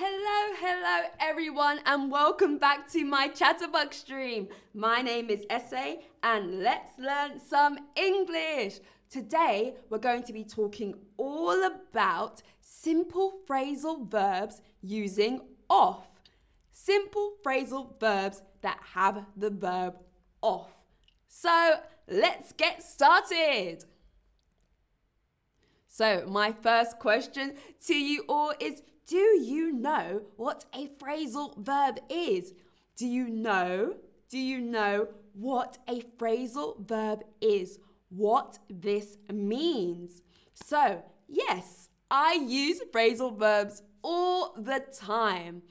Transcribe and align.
Hello, 0.00 0.54
hello 0.60 1.08
everyone, 1.18 1.80
and 1.84 2.08
welcome 2.08 2.56
back 2.56 2.88
to 2.92 3.04
my 3.04 3.28
Chatterbug 3.28 3.92
stream. 3.92 4.46
My 4.72 5.02
name 5.02 5.28
is 5.28 5.44
Essay, 5.50 6.06
and 6.22 6.60
let's 6.60 6.96
learn 7.00 7.40
some 7.40 7.80
English. 7.96 8.78
Today, 9.10 9.74
we're 9.90 9.98
going 9.98 10.22
to 10.22 10.32
be 10.32 10.44
talking 10.44 10.94
all 11.16 11.66
about 11.66 12.42
simple 12.60 13.40
phrasal 13.44 14.08
verbs 14.08 14.60
using 14.82 15.40
off. 15.68 16.06
Simple 16.70 17.32
phrasal 17.44 17.98
verbs 17.98 18.42
that 18.62 18.78
have 18.94 19.24
the 19.36 19.50
verb 19.50 19.96
off. 20.40 20.70
So, 21.26 21.80
let's 22.06 22.52
get 22.52 22.84
started. 22.84 23.84
So, 25.88 26.24
my 26.28 26.52
first 26.52 27.00
question 27.00 27.54
to 27.88 27.94
you 27.96 28.24
all 28.28 28.52
is 28.60 28.82
Do 29.08 29.16
you 29.16 29.72
know 29.72 30.20
what 30.36 30.66
a 30.74 30.88
phrasal 31.00 31.56
verb 31.56 31.98
is? 32.10 32.52
Do 32.94 33.06
you 33.06 33.26
know? 33.26 33.94
Do 34.28 34.36
you 34.36 34.60
know 34.60 35.08
what 35.32 35.78
a 35.88 36.02
phrasal 36.18 36.86
verb 36.86 37.24
is? 37.40 37.78
What 38.10 38.58
this 38.68 39.16
means? 39.32 40.20
So, 40.52 41.02
yes, 41.26 41.88
I 42.10 42.34
use 42.34 42.82
phrasal 42.92 43.38
verbs 43.38 43.82
all 44.02 44.52
the 44.58 44.84
time. 44.94 45.62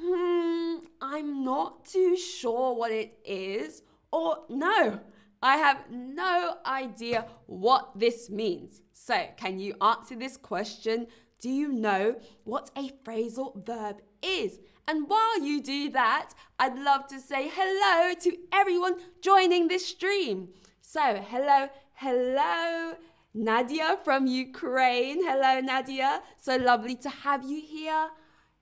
Hmm, 0.00 0.78
I'm 1.00 1.44
not 1.44 1.84
too 1.84 2.16
sure 2.16 2.74
what 2.74 2.90
it 2.90 3.20
is, 3.24 3.82
or 4.10 4.38
no, 4.48 4.98
I 5.40 5.58
have 5.58 5.78
no 5.92 6.56
idea 6.66 7.26
what 7.46 7.90
this 7.94 8.30
means. 8.30 8.80
So, 8.92 9.28
can 9.36 9.60
you 9.60 9.76
answer 9.80 10.16
this 10.16 10.36
question? 10.36 11.06
Do 11.44 11.50
you 11.50 11.70
know 11.70 12.16
what 12.44 12.70
a 12.74 12.88
phrasal 13.04 13.66
verb 13.66 14.00
is? 14.22 14.60
And 14.88 15.10
while 15.10 15.42
you 15.42 15.60
do 15.62 15.90
that, 15.90 16.30
I'd 16.58 16.78
love 16.78 17.06
to 17.08 17.20
say 17.20 17.50
hello 17.54 18.14
to 18.14 18.38
everyone 18.50 18.94
joining 19.20 19.68
this 19.68 19.86
stream. 19.86 20.48
So, 20.80 21.22
hello, 21.28 21.68
hello, 21.96 22.94
Nadia 23.34 23.98
from 24.02 24.26
Ukraine. 24.26 25.22
Hello, 25.22 25.60
Nadia. 25.60 26.22
So 26.38 26.56
lovely 26.56 26.96
to 26.96 27.10
have 27.10 27.44
you 27.44 27.60
here. 27.60 28.08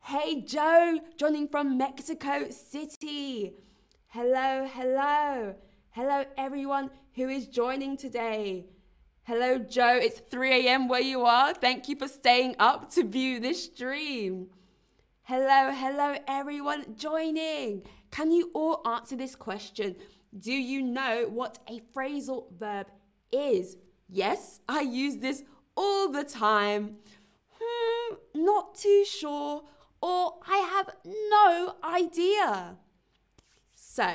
Hey, 0.01 0.41
Joe, 0.41 0.99
joining 1.17 1.47
from 1.47 1.79
Mexico 1.79 2.51
City. 2.51 3.53
Hello, 4.09 4.69
hello. 4.69 5.55
Hello, 5.91 6.25
everyone 6.37 6.91
who 7.15 7.29
is 7.29 7.47
joining 7.47 7.97
today. 7.97 8.72
Hello, 9.35 9.57
Joe. 9.57 9.97
It's 9.97 10.21
3 10.31 10.67
a.m. 10.67 10.89
where 10.89 11.01
you 11.01 11.25
are. 11.25 11.55
Thank 11.55 11.89
you 11.89 11.97
for 11.97 12.07
staying 12.07 12.55
up 12.59 12.91
to 12.91 13.03
view 13.03 13.41
this 13.41 13.65
stream. 13.65 14.49
Hello, 15.23 15.73
hello, 15.73 16.17
everyone 16.29 16.97
joining. 16.99 17.81
Can 18.11 18.31
you 18.31 18.51
all 18.53 18.83
answer 18.87 19.17
this 19.17 19.35
question? 19.35 19.97
Do 20.39 20.53
you 20.53 20.83
know 20.83 21.31
what 21.31 21.61
a 21.67 21.81
phrasal 21.97 22.53
verb 22.59 22.89
is? 23.33 23.79
Yes, 24.07 24.61
I 24.69 24.83
use 24.83 25.17
this 25.17 25.45
all 25.79 26.13
the 26.13 26.25
time. 26.25 26.97
Hmm, 27.59 28.17
not 28.35 28.75
too 28.75 29.03
sure, 29.07 29.63
or 30.03 30.41
I 30.47 30.59
have 30.59 30.91
no 31.07 31.77
idea. 31.83 32.77
So, 33.75 34.13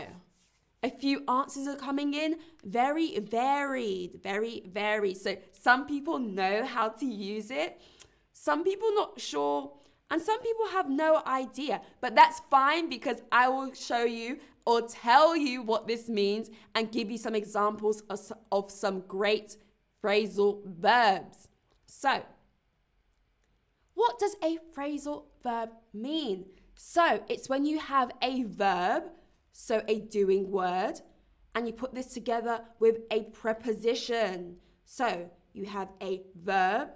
a 0.84 0.90
few 0.90 1.24
answers 1.28 1.68
are 1.68 1.76
coming 1.76 2.14
in. 2.14 2.36
Very 2.64 3.18
varied, 3.20 4.20
very 4.22 4.64
varied. 4.72 5.18
So 5.18 5.38
some 5.52 5.88
people 5.88 6.20
know 6.20 6.66
how 6.66 6.90
to 6.90 7.06
use 7.06 7.52
it, 7.52 7.80
some 8.34 8.64
people 8.64 8.90
not 8.94 9.20
sure, 9.20 9.72
and 10.10 10.22
some 10.22 10.40
people 10.42 10.68
have 10.68 10.90
no 10.90 11.22
idea. 11.26 11.82
But 12.00 12.16
that's 12.16 12.42
fine 12.50 12.90
because 12.90 13.22
I 13.32 13.50
will 13.50 13.74
show 13.74 14.04
you 14.04 14.40
or 14.66 14.82
tell 14.82 15.36
you 15.36 15.62
what 15.62 15.88
this 15.88 16.08
means 16.08 16.50
and 16.76 16.92
give 16.92 17.10
you 17.10 17.18
some 17.18 17.36
examples 17.36 18.02
of, 18.10 18.20
of 18.52 18.72
some 18.72 19.02
great 19.02 19.58
phrasal 20.04 20.64
verbs. 20.66 21.48
So, 21.86 22.24
what 23.94 24.20
does 24.20 24.36
a 24.44 24.58
phrasal 24.76 25.24
verb 25.42 25.70
mean? 25.94 26.46
So, 26.76 27.24
it's 27.28 27.50
when 27.50 27.66
you 27.66 27.80
have 27.80 28.12
a 28.22 28.44
verb 28.44 29.04
so 29.60 29.82
a 29.88 30.02
doing 30.02 30.52
word, 30.52 31.02
and 31.56 31.66
you 31.66 31.74
put 31.74 31.96
this 31.96 32.14
together 32.14 32.62
with 32.80 33.00
a 33.10 33.24
preposition. 33.24 34.58
So 34.86 35.32
you 35.52 35.66
have 35.66 35.90
a 36.00 36.22
verb 36.40 36.90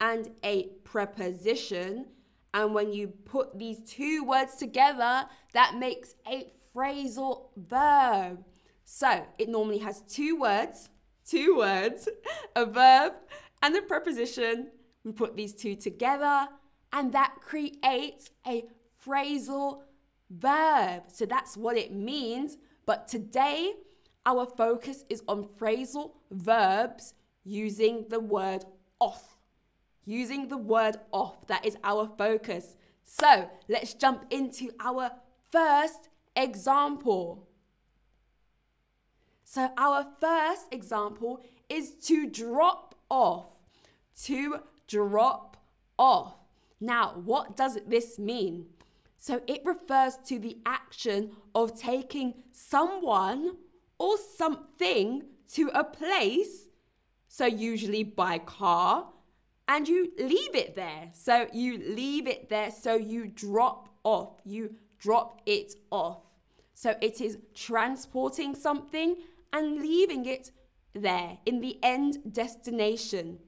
and 0.00 0.30
a 0.44 0.68
preposition, 0.84 2.06
and 2.54 2.72
when 2.72 2.92
you 2.92 3.08
put 3.08 3.58
these 3.58 3.80
two 3.80 4.22
words 4.22 4.54
together, 4.54 5.26
that 5.54 5.74
makes 5.76 6.14
a 6.28 6.52
phrasal 6.72 7.48
verb. 7.56 8.44
So 8.84 9.26
it 9.36 9.48
normally 9.48 9.78
has 9.78 10.02
two 10.02 10.38
words, 10.38 10.90
two 11.26 11.56
words, 11.56 12.08
a 12.54 12.64
verb 12.64 13.14
and 13.60 13.74
a 13.74 13.82
preposition. 13.82 14.70
We 15.04 15.10
put 15.10 15.36
these 15.36 15.52
two 15.52 15.74
together, 15.74 16.46
and 16.92 17.12
that 17.12 17.34
creates 17.40 18.30
a 18.46 18.66
phrasal 19.04 19.80
verb. 20.30 21.04
So 21.08 21.26
that's 21.26 21.56
what 21.56 21.76
it 21.76 21.92
means. 21.92 22.56
But 22.86 23.08
today, 23.08 23.72
our 24.26 24.46
focus 24.46 25.04
is 25.08 25.22
on 25.28 25.48
phrasal 25.58 26.12
verbs 26.30 27.14
using 27.44 28.06
the 28.08 28.20
word 28.20 28.64
off. 28.98 29.36
Using 30.04 30.48
the 30.48 30.56
word 30.56 30.96
off. 31.12 31.46
That 31.46 31.64
is 31.64 31.76
our 31.84 32.10
focus. 32.18 32.76
So 33.04 33.48
let's 33.68 33.94
jump 33.94 34.26
into 34.30 34.70
our 34.80 35.10
first 35.50 36.08
example. 36.36 37.48
So, 39.44 39.70
our 39.76 40.06
first 40.20 40.66
example 40.72 41.40
is 41.68 41.92
to 42.06 42.28
drop 42.28 42.94
off. 43.08 43.46
To 44.24 44.60
drop 44.88 45.56
off. 45.98 46.34
Now, 46.80 47.20
what 47.24 47.56
does 47.56 47.78
this 47.86 48.18
mean? 48.18 48.66
So 49.26 49.40
it 49.46 49.62
refers 49.64 50.18
to 50.26 50.38
the 50.38 50.58
action 50.66 51.30
of 51.54 51.80
taking 51.80 52.34
someone 52.52 53.56
or 53.98 54.18
something 54.18 55.22
to 55.54 55.70
a 55.72 55.82
place, 55.82 56.68
so 57.26 57.46
usually 57.46 58.04
by 58.04 58.36
car, 58.36 59.08
and 59.66 59.88
you 59.88 60.12
leave 60.18 60.54
it 60.54 60.76
there. 60.76 61.08
So 61.14 61.46
you 61.54 61.78
leave 61.78 62.26
it 62.26 62.50
there, 62.50 62.70
so 62.70 62.96
you 62.96 63.26
drop 63.26 63.88
off, 64.02 64.42
you 64.44 64.74
drop 64.98 65.40
it 65.46 65.72
off. 65.90 66.18
So 66.74 66.94
it 67.00 67.22
is 67.22 67.38
transporting 67.54 68.54
something 68.54 69.16
and 69.54 69.80
leaving 69.80 70.26
it 70.26 70.50
there 70.92 71.38
in 71.46 71.62
the 71.62 71.78
end 71.82 72.30
destination. 72.30 73.38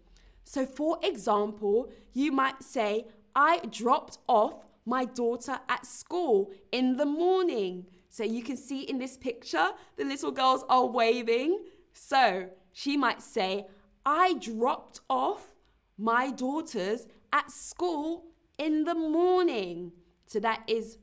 So, 0.42 0.64
for 0.64 0.98
example, 1.02 1.92
you 2.14 2.32
might 2.32 2.62
say, 2.62 3.08
I 3.34 3.58
dropped 3.70 4.16
off 4.26 4.64
my 4.86 5.04
daughter 5.04 5.58
at 5.68 5.84
school 5.84 6.52
in 6.72 6.96
the 6.96 7.04
morning. 7.04 7.86
So 8.08 8.24
you 8.24 8.42
can 8.42 8.56
see 8.56 8.82
in 8.82 8.98
this 8.98 9.16
picture, 9.16 9.68
the 9.96 10.04
little 10.04 10.30
girls 10.30 10.64
are 10.68 10.86
waving. 10.86 11.64
So 11.92 12.48
she 12.72 12.96
might 12.96 13.20
say, 13.20 13.66
I 14.06 14.34
dropped 14.34 15.00
off 15.10 15.54
my 15.98 16.30
daughters 16.30 17.06
at 17.32 17.50
school 17.50 18.26
in 18.56 18.84
the 18.84 18.94
morning. 18.94 19.92
So 20.26 20.40
that 20.40 20.62
is 20.66 20.98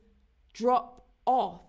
drop 0.52 1.06
off. 1.26 1.60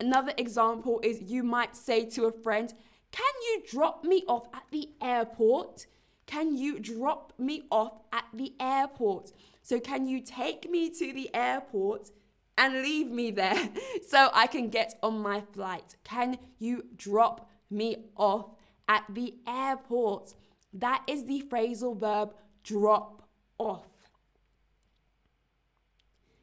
Another 0.00 0.32
example 0.36 1.00
is 1.02 1.22
you 1.22 1.42
might 1.42 1.76
say 1.76 2.04
to 2.10 2.26
a 2.26 2.32
friend, 2.32 2.72
Can 3.10 3.34
you 3.46 3.62
drop 3.70 4.04
me 4.04 4.24
off 4.28 4.48
at 4.52 4.64
the 4.70 4.90
airport? 5.00 5.86
Can 6.28 6.58
you 6.58 6.78
drop 6.78 7.32
me 7.38 7.62
off 7.70 8.02
at 8.12 8.26
the 8.34 8.52
airport? 8.60 9.32
So, 9.62 9.80
can 9.80 10.06
you 10.06 10.20
take 10.20 10.70
me 10.70 10.90
to 10.90 11.12
the 11.14 11.34
airport 11.34 12.10
and 12.58 12.82
leave 12.82 13.10
me 13.10 13.30
there 13.30 13.70
so 14.08 14.28
I 14.34 14.46
can 14.46 14.68
get 14.68 14.98
on 15.02 15.20
my 15.20 15.42
flight? 15.54 15.96
Can 16.04 16.36
you 16.58 16.84
drop 16.94 17.50
me 17.70 18.10
off 18.14 18.50
at 18.86 19.04
the 19.08 19.36
airport? 19.46 20.34
That 20.74 21.02
is 21.06 21.24
the 21.24 21.44
phrasal 21.48 21.98
verb 21.98 22.34
drop 22.62 23.26
off. 23.58 23.88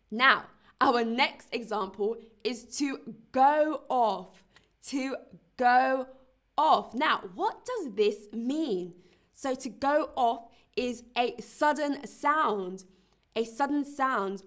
Now, 0.09 0.45
our 0.81 1.05
next 1.05 1.49
example 1.51 2.17
is 2.43 2.63
to 2.79 3.13
go 3.31 3.83
off. 3.87 4.43
To 4.87 5.15
go 5.57 6.07
off. 6.57 6.95
Now, 6.95 7.21
what 7.35 7.63
does 7.65 7.93
this 7.93 8.33
mean? 8.33 8.95
So, 9.35 9.53
to 9.53 9.69
go 9.69 10.09
off 10.15 10.47
is 10.75 11.03
a 11.15 11.39
sudden 11.39 12.07
sound 12.07 12.85
a 13.35 13.43
sudden 13.43 13.83
sound, 13.83 14.43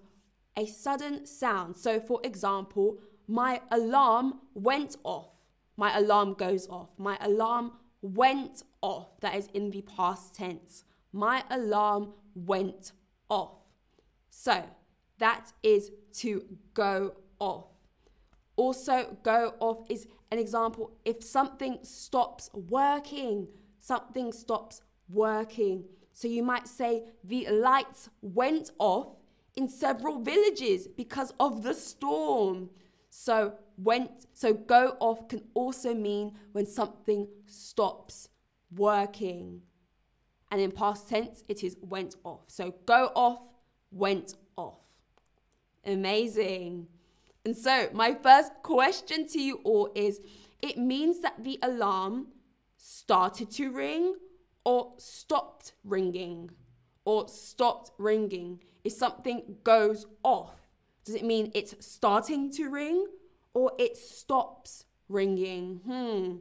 a 0.57 0.65
sudden 0.65 1.25
sound. 1.25 1.77
So, 1.77 1.99
for 1.99 2.19
example, 2.23 2.99
my 3.27 3.61
alarm 3.71 4.39
went 4.53 4.97
off. 5.03 5.29
My 5.77 5.95
alarm 5.97 6.33
goes 6.33 6.67
off. 6.67 6.89
My 6.97 7.17
alarm 7.21 7.73
went 8.01 8.63
off. 8.81 9.19
That 9.21 9.35
is 9.35 9.47
in 9.53 9.69
the 9.69 9.81
past 9.83 10.35
tense. 10.35 10.83
My 11.13 11.43
alarm 11.49 12.13
went 12.33 12.91
off. 13.29 13.57
So, 14.29 14.63
That 15.19 15.51
is 15.63 15.91
to 16.19 16.45
go 16.73 17.13
off. 17.39 17.65
Also, 18.55 19.17
go 19.21 19.53
off 19.59 19.85
is 19.89 20.07
an 20.31 20.39
example 20.39 20.97
if 21.03 21.21
something 21.21 21.79
stops 21.83 22.49
working, 22.53 23.49
something 23.89 24.31
stops 24.31 24.81
working. 25.09 25.77
So 26.13 26.27
you 26.27 26.43
might 26.43 26.67
say 26.67 26.91
the 27.23 27.41
lights 27.49 28.09
went 28.21 28.69
off 28.77 29.07
in 29.55 29.67
several 29.67 30.19
villages 30.31 30.87
because 30.87 31.33
of 31.39 31.63
the 31.63 31.73
storm. 31.73 32.69
So 33.09 33.53
went 33.77 34.11
so 34.33 34.53
go 34.53 34.95
off 34.99 35.27
can 35.27 35.41
also 35.53 35.95
mean 35.95 36.25
when 36.51 36.67
something 36.67 37.27
stops 37.47 38.29
working. 38.75 39.61
And 40.51 40.61
in 40.61 40.71
past 40.71 41.09
tense 41.09 41.43
it 41.47 41.63
is 41.63 41.75
went 41.81 42.15
off. 42.23 42.43
So 42.47 42.63
go 42.85 43.11
off, 43.15 43.41
went 43.91 44.35
off. 44.55 44.81
Amazing. 45.83 46.87
And 47.45 47.55
so, 47.55 47.89
my 47.93 48.13
first 48.13 48.51
question 48.61 49.25
to 49.27 49.39
you 49.41 49.61
all 49.63 49.89
is 49.95 50.19
it 50.61 50.77
means 50.77 51.21
that 51.21 51.35
the 51.43 51.57
alarm 51.63 52.27
started 52.79 53.51
to 53.51 53.71
ring 53.71 54.15
or 54.63 54.93
stopped 54.97 55.73
ringing 55.83 56.49
or 57.03 57.27
stopped 57.27 57.91
ringing. 57.97 58.61
If 58.83 58.93
something 58.93 59.57
goes 59.63 60.05
off, 60.23 60.55
does 61.03 61.15
it 61.15 61.25
mean 61.25 61.51
it's 61.53 61.75
starting 61.85 62.51
to 62.53 62.69
ring 62.69 63.05
or 63.53 63.73
it 63.77 63.97
stops 63.97 64.85
ringing? 65.09 65.81
Hmm. 65.85 66.37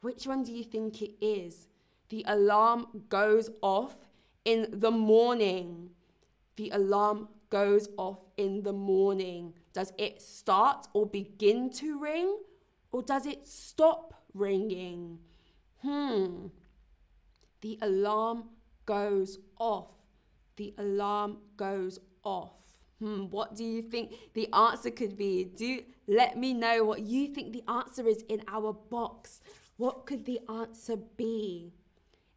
Which 0.00 0.26
one 0.26 0.42
do 0.42 0.52
you 0.52 0.64
think 0.64 1.02
it 1.02 1.14
is? 1.20 1.68
The 2.08 2.24
alarm 2.28 3.04
goes 3.08 3.50
off 3.60 3.96
in 4.44 4.68
the 4.70 4.90
morning. 4.90 5.90
The 6.56 6.70
alarm 6.70 7.28
goes 7.50 7.88
off 7.98 8.20
in 8.36 8.62
the 8.62 8.72
morning. 8.72 9.54
Does 9.72 9.92
it 9.98 10.22
start 10.22 10.86
or 10.92 11.06
begin 11.06 11.70
to 11.70 11.98
ring? 11.98 12.38
Or 12.92 13.02
does 13.02 13.26
it 13.26 13.46
stop 13.46 14.14
ringing? 14.32 15.18
Hmm. 15.84 16.46
The 17.60 17.78
alarm 17.82 18.44
goes 18.86 19.38
off. 19.58 19.90
The 20.56 20.74
alarm 20.78 21.38
goes 21.56 21.98
off. 22.24 22.52
Hmm, 23.00 23.24
what 23.24 23.54
do 23.54 23.64
you 23.64 23.82
think 23.82 24.14
the 24.34 24.50
answer 24.52 24.90
could 24.90 25.16
be? 25.16 25.44
Do 25.44 25.82
let 26.06 26.38
me 26.38 26.54
know 26.54 26.84
what 26.84 27.00
you 27.00 27.28
think 27.28 27.52
the 27.52 27.64
answer 27.68 28.06
is 28.06 28.22
in 28.28 28.42
our 28.48 28.72
box. 28.72 29.40
What 29.76 30.06
could 30.06 30.24
the 30.24 30.40
answer 30.48 30.96
be? 30.96 31.72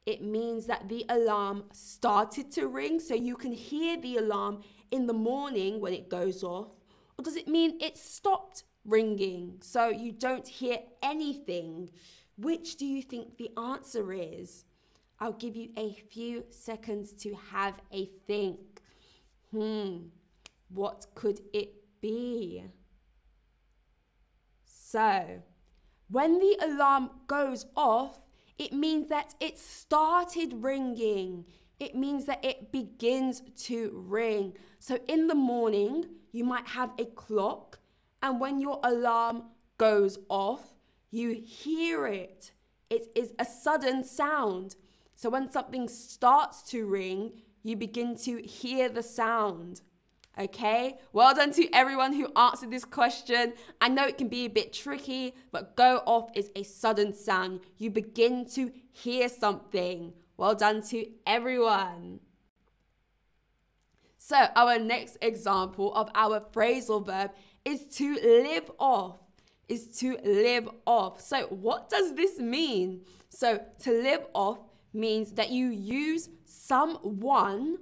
It 0.06 0.22
means 0.22 0.66
that 0.66 0.90
the 0.90 1.06
alarm 1.10 1.66
started 1.74 2.52
to 2.54 2.68
ring, 2.68 3.00
so 3.00 3.14
you 3.14 3.36
can 3.36 3.52
hear 3.52 4.00
the 4.00 4.18
alarm 4.18 4.62
in 4.92 5.06
the 5.06 5.14
morning 5.14 5.80
when 5.80 5.94
it 5.94 6.10
goes 6.10 6.44
off, 6.44 6.70
or 7.18 7.24
does 7.24 7.36
it 7.36 7.48
mean 7.48 7.78
it 7.82 7.98
stopped 7.98 8.64
ringing 8.86 9.58
so 9.62 9.90
you 9.90 10.12
don't 10.12 10.48
hear 10.48 10.80
anything? 11.04 11.90
Which 12.38 12.76
do 12.76 12.86
you 12.86 13.02
think 13.02 13.38
the 13.38 13.52
answer 13.58 14.14
is? 14.14 14.66
I'll 15.20 15.34
give 15.34 15.56
you 15.56 15.70
a 15.76 15.94
few 15.94 16.46
seconds 16.50 17.12
to 17.14 17.36
have 17.52 17.76
a 17.92 18.06
think. 18.28 18.82
Hmm, 19.52 20.10
what 20.70 21.08
could 21.16 21.42
it 21.54 21.74
be? 22.02 22.64
So, 24.66 25.42
when 26.10 26.40
the 26.40 26.58
alarm 26.62 27.10
goes 27.28 27.66
off, 27.76 28.20
it 28.58 28.74
means 28.74 29.10
that 29.10 29.36
it 29.40 29.58
started 29.60 30.54
ringing. 30.64 31.46
It 31.80 31.96
means 31.96 32.26
that 32.26 32.44
it 32.44 32.72
begins 32.72 33.42
to 33.66 33.92
ring. 33.94 34.54
So 34.80 35.00
in 35.08 35.28
the 35.28 35.36
morning, 35.36 36.06
you 36.32 36.44
might 36.44 36.68
have 36.68 36.92
a 36.98 37.06
clock, 37.06 37.80
and 38.22 38.40
when 38.40 38.60
your 38.60 38.80
alarm 38.84 39.44
goes 39.78 40.18
off, 40.30 40.77
you 41.12 41.32
hear 41.32 42.08
it. 42.08 42.52
It 42.90 43.08
is 43.16 43.34
a 43.40 43.46
sudden 43.46 44.04
sound. 44.04 44.76
So 45.16 45.30
when 45.30 45.52
something 45.52 45.88
starts 45.88 46.62
to 46.72 46.86
ring, 46.86 47.34
you 47.64 47.76
begin 47.76 48.16
to 48.20 48.42
hear 48.42 48.90
the 48.90 49.04
sound. 49.04 49.82
Okay, 50.40 51.00
well 51.14 51.34
done 51.34 51.52
to 51.54 51.68
everyone 51.74 52.14
who 52.14 52.32
answered 52.36 52.70
this 52.70 52.86
question. 52.86 53.54
I 53.82 53.90
know 53.90 54.06
it 54.06 54.20
can 54.20 54.28
be 54.28 54.46
a 54.46 54.50
bit 54.50 54.72
tricky, 54.72 55.34
but 55.52 55.76
go 55.76 56.04
off 56.06 56.30
is 56.36 56.52
a 56.56 56.62
sudden 56.62 57.16
sound. 57.16 57.62
You 57.78 57.90
begin 57.90 58.46
to 58.52 58.72
hear 58.92 59.30
something. 59.30 60.14
Well 60.38 60.54
done 60.54 60.84
to 60.90 61.08
everyone. 61.26 62.20
So, 64.20 64.48
our 64.56 64.78
next 64.78 65.18
example 65.22 65.94
of 65.96 66.12
our 66.14 66.42
phrasal 66.42 67.04
verb 67.04 67.32
is 67.66 67.86
to 67.98 68.14
live 68.16 68.70
off. 68.78 69.18
Is 69.68 69.88
to 70.00 70.18
live 70.24 70.70
off. 70.86 71.20
So, 71.20 71.48
what 71.48 71.90
does 71.90 72.16
this 72.16 72.40
mean? 72.40 73.02
So, 73.30 73.62
to 73.82 73.92
live 73.92 74.26
off 74.34 74.60
means 74.94 75.34
that 75.34 75.50
you 75.50 75.68
use 75.68 76.30
someone 76.46 77.78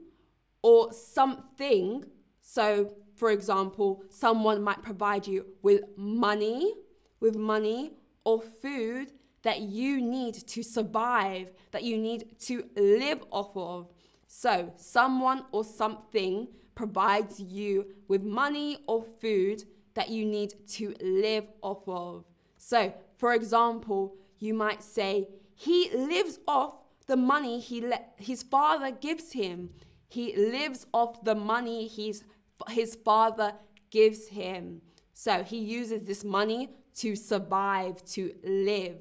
or 0.63 0.91
something. 0.93 2.05
So, 2.41 2.93
for 3.15 3.29
example, 3.31 4.03
someone 4.09 4.61
might 4.61 4.81
provide 4.81 5.27
you 5.27 5.45
with 5.61 5.83
money, 5.95 6.73
with 7.19 7.35
money 7.35 7.91
or 8.23 8.41
food 8.41 9.13
that 9.43 9.61
you 9.61 10.01
need 10.01 10.33
to 10.33 10.63
survive, 10.63 11.51
that 11.71 11.83
you 11.83 11.97
need 11.97 12.39
to 12.39 12.67
live 12.75 13.23
off 13.31 13.55
of. 13.55 13.91
So, 14.27 14.73
someone 14.75 15.43
or 15.51 15.63
something 15.63 16.47
provides 16.73 17.39
you 17.39 17.85
with 18.07 18.23
money 18.23 18.79
or 18.87 19.05
food 19.21 19.63
that 19.95 20.09
you 20.09 20.25
need 20.25 20.53
to 20.67 20.93
live 21.01 21.45
off 21.61 21.87
of. 21.87 22.25
So, 22.57 22.93
for 23.17 23.33
example, 23.33 24.15
you 24.39 24.53
might 24.53 24.83
say, 24.83 25.27
He 25.55 25.89
lives 25.95 26.39
off 26.47 26.75
the 27.07 27.17
money 27.17 27.59
he 27.59 27.81
le- 27.81 28.05
his 28.17 28.43
father 28.43 28.91
gives 28.91 29.31
him. 29.31 29.69
He 30.07 30.35
lives 30.35 30.85
off 30.93 31.23
the 31.23 31.35
money 31.35 31.87
his, 31.87 32.23
his 32.69 32.95
father 32.95 33.53
gives 33.89 34.27
him. 34.27 34.81
So, 35.13 35.43
he 35.43 35.57
uses 35.57 36.03
this 36.03 36.23
money 36.23 36.69
to 36.95 37.15
survive, 37.15 38.03
to 38.05 38.33
live. 38.43 38.97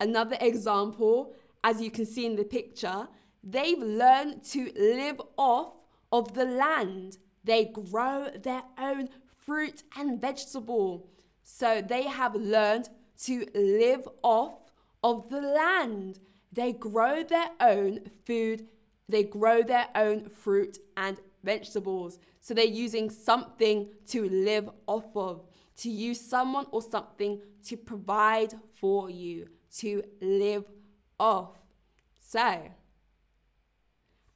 Another 0.00 0.36
example, 0.40 1.34
as 1.62 1.80
you 1.80 1.90
can 1.90 2.06
see 2.06 2.26
in 2.26 2.36
the 2.36 2.44
picture, 2.44 3.08
they've 3.42 3.78
learned 3.78 4.42
to 4.44 4.72
live 4.76 5.20
off 5.36 5.74
of 6.10 6.34
the 6.34 6.44
land. 6.44 7.18
They 7.44 7.66
grow 7.66 8.30
their 8.42 8.62
own 8.78 9.08
fruit 9.44 9.82
and 9.96 10.20
vegetable. 10.20 11.08
So 11.42 11.82
they 11.82 12.04
have 12.04 12.34
learned 12.34 12.88
to 13.24 13.46
live 13.54 14.08
off 14.22 14.54
of 15.02 15.28
the 15.28 15.40
land. 15.40 16.18
They 16.52 16.72
grow 16.72 17.22
their 17.22 17.50
own 17.60 18.10
food, 18.24 18.66
they 19.08 19.24
grow 19.24 19.62
their 19.62 19.88
own 19.94 20.28
fruit 20.28 20.78
and 20.96 21.18
vegetables. 21.42 22.18
So 22.40 22.54
they're 22.54 22.64
using 22.64 23.10
something 23.10 23.88
to 24.08 24.28
live 24.28 24.68
off 24.86 25.16
of, 25.16 25.44
to 25.78 25.90
use 25.90 26.20
someone 26.20 26.66
or 26.70 26.82
something 26.82 27.40
to 27.64 27.76
provide 27.76 28.54
for 28.80 29.10
you 29.10 29.48
to 29.78 30.02
live 30.20 30.64
off. 31.18 31.56
So, 32.20 32.70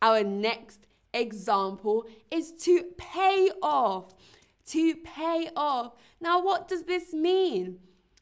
our 0.00 0.22
next 0.22 0.86
example 1.12 2.06
is 2.30 2.52
to 2.52 2.84
pay 2.96 3.50
off. 3.62 4.14
To 4.66 4.96
pay 4.96 5.48
off. 5.54 5.92
Now, 6.20 6.42
what 6.42 6.68
does 6.68 6.84
this 6.84 7.12
mean? 7.12 7.78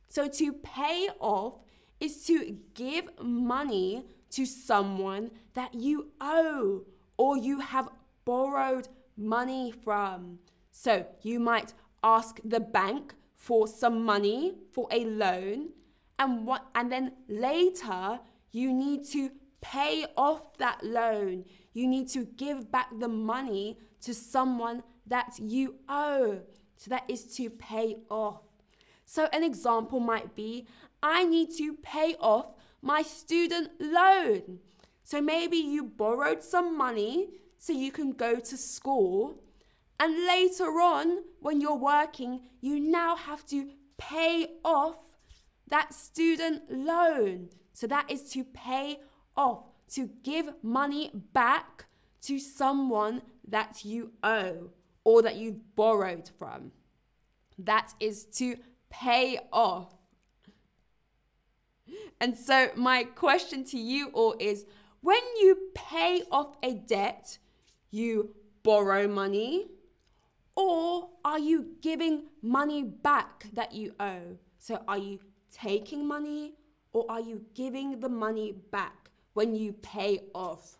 So, 0.08 0.28
to 0.28 0.52
pay 0.52 1.08
off 1.20 1.54
is 2.00 2.24
to 2.26 2.56
give 2.74 3.08
money 3.22 4.04
to 4.30 4.44
someone 4.44 5.30
that 5.54 5.74
you 5.74 6.10
owe 6.20 6.82
or 7.16 7.36
you 7.36 7.60
have 7.60 7.88
borrowed 8.24 8.88
money 9.16 9.72
from. 9.72 10.38
So, 10.70 11.06
you 11.22 11.40
might 11.40 11.72
ask 12.02 12.40
the 12.44 12.60
bank 12.60 13.14
for 13.34 13.66
some 13.66 14.04
money 14.04 14.54
for 14.72 14.88
a 14.90 15.04
loan 15.04 15.70
and 16.18 16.46
what 16.46 16.64
and 16.74 16.90
then 16.90 17.12
later 17.28 18.18
you 18.52 18.72
need 18.72 19.04
to 19.04 19.30
pay 19.60 20.06
off 20.16 20.56
that 20.58 20.82
loan. 20.84 21.44
You 21.72 21.88
need 21.88 22.08
to 22.10 22.24
give 22.24 22.70
back 22.70 22.88
the 22.98 23.08
money 23.08 23.78
to 24.02 24.14
someone 24.14 24.82
that 25.06 25.38
you 25.38 25.76
owe. 25.88 26.40
So 26.76 26.90
that 26.90 27.04
is 27.08 27.36
to 27.36 27.50
pay 27.50 27.96
off. 28.10 28.42
So 29.04 29.28
an 29.32 29.44
example 29.44 30.00
might 30.00 30.34
be 30.34 30.66
I 31.02 31.24
need 31.24 31.50
to 31.58 31.74
pay 31.74 32.16
off 32.18 32.54
my 32.80 33.02
student 33.02 33.70
loan. 33.78 34.60
So 35.02 35.20
maybe 35.20 35.56
you 35.56 35.84
borrowed 35.84 36.42
some 36.42 36.76
money 36.76 37.28
so 37.58 37.72
you 37.72 37.92
can 37.92 38.12
go 38.12 38.40
to 38.40 38.56
school. 38.56 39.42
And 40.00 40.26
later 40.26 40.80
on, 40.80 41.24
when 41.40 41.60
you're 41.60 41.76
working, 41.76 42.40
you 42.60 42.80
now 42.80 43.16
have 43.16 43.44
to 43.46 43.70
pay 43.98 44.48
off 44.64 44.96
that 45.68 45.92
student 45.94 46.62
loan. 46.70 47.50
So 47.72 47.86
that 47.86 48.10
is 48.10 48.30
to 48.30 48.44
pay 48.44 49.00
off, 49.36 49.64
to 49.90 50.08
give 50.22 50.54
money 50.62 51.10
back 51.32 51.86
to 52.22 52.38
someone 52.38 53.22
that 53.46 53.84
you 53.84 54.12
owe 54.22 54.70
or 55.04 55.22
that 55.22 55.36
you've 55.36 55.76
borrowed 55.76 56.30
from. 56.38 56.72
That 57.58 57.94
is 58.00 58.24
to 58.36 58.56
pay 58.90 59.38
off. 59.52 59.94
And 62.20 62.36
so, 62.36 62.70
my 62.74 63.04
question 63.04 63.64
to 63.66 63.78
you 63.78 64.08
all 64.08 64.34
is 64.40 64.64
when 65.00 65.22
you 65.40 65.70
pay 65.74 66.22
off 66.30 66.56
a 66.62 66.74
debt, 66.74 67.38
you 67.90 68.34
borrow 68.62 69.06
money, 69.06 69.68
or 70.56 71.10
are 71.24 71.38
you 71.38 71.76
giving 71.82 72.24
money 72.42 72.82
back 72.82 73.46
that 73.52 73.72
you 73.74 73.94
owe? 74.00 74.38
So, 74.58 74.82
are 74.88 74.98
you 74.98 75.18
taking 75.50 76.06
money 76.06 76.54
or 76.92 77.04
are 77.08 77.20
you 77.20 77.44
giving 77.54 78.00
the 78.00 78.08
money 78.08 78.52
back 78.70 79.10
when 79.34 79.54
you 79.54 79.72
pay 79.72 80.20
off? 80.34 80.78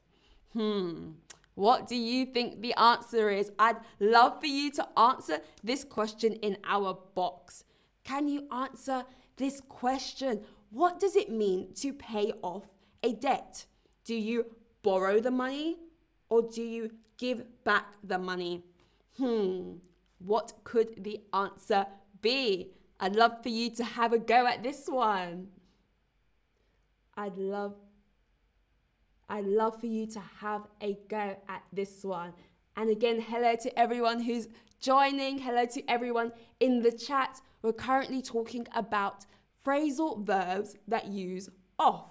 Hmm. 0.53 1.11
What 1.55 1.87
do 1.87 1.95
you 1.95 2.27
think 2.27 2.61
the 2.61 2.75
answer 2.75 3.31
is? 3.31 3.53
I'd 3.59 3.77
love 4.01 4.41
for 4.41 4.47
you 4.47 4.71
to 4.73 4.99
answer 4.99 5.39
this 5.63 5.85
question 5.85 6.33
in 6.35 6.57
our 6.65 6.99
box. 7.15 7.65
Can 8.03 8.29
you 8.29 8.49
answer 8.51 9.05
this 9.37 9.61
question? 9.61 10.41
What 10.71 10.99
does 10.99 11.15
it 11.15 11.31
mean 11.31 11.73
to 11.77 11.93
pay 11.93 12.33
off 12.43 12.65
a 13.03 13.13
debt? 13.13 13.67
Do 14.05 14.15
you 14.15 14.47
borrow 14.83 15.21
the 15.21 15.31
money 15.31 15.79
or 16.29 16.43
do 16.43 16.63
you 16.63 16.91
give 17.19 17.45
back 17.65 17.87
the 18.03 18.19
money? 18.19 18.65
Hmm, 19.17 19.75
what 20.19 20.53
could 20.65 21.05
the 21.05 21.21
answer 21.33 21.87
be? 22.21 22.73
I'd 22.99 23.15
love 23.15 23.43
for 23.43 23.49
you 23.49 23.71
to 23.77 23.85
have 23.85 24.13
a 24.13 24.19
go 24.19 24.47
at 24.47 24.63
this 24.63 24.87
one. 24.89 25.49
I'd 27.17 27.37
love 27.37 27.77
I'd 29.29 29.47
love 29.47 29.81
for 29.81 29.87
you 29.87 30.07
to 30.09 30.21
have 30.41 30.67
a 30.81 30.99
go 31.09 31.37
at 31.49 31.63
this 31.73 32.05
one. 32.05 32.33
And 32.77 32.91
again, 32.91 33.21
hello 33.21 33.57
to 33.57 33.79
everyone 33.79 34.21
who's 34.21 34.49
joining. 34.81 35.39
Hello 35.39 35.65
to 35.65 35.91
everyone 35.91 36.33
in 36.61 36.83
the 36.83 36.93
chat. 36.93 37.41
We're 37.63 37.73
currently 37.73 38.21
talking 38.21 38.67
about 38.75 39.25
phrasal 39.65 40.25
verbs 40.27 40.77
that 40.89 41.07
use 41.07 41.49
off. 41.79 42.11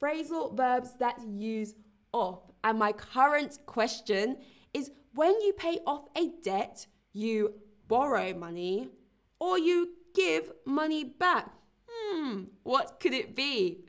Phrasal 0.00 0.54
verbs 0.54 0.94
that 0.98 1.18
use 1.26 1.74
off. 2.12 2.40
And 2.62 2.78
my 2.78 2.92
current 2.92 3.58
question 3.66 4.36
is 4.74 4.90
when 5.14 5.40
you 5.40 5.52
pay 5.54 5.78
off 5.86 6.08
a 6.16 6.30
debt, 6.42 6.86
you 7.12 7.54
borrow 7.88 8.34
money 8.34 8.90
or 9.38 9.58
you 9.58 9.90
give 10.14 10.52
money 10.66 11.04
back. 11.04 11.50
Hmm, 11.88 12.44
what 12.62 13.00
could 13.00 13.14
it 13.14 13.34
be? 13.34 13.84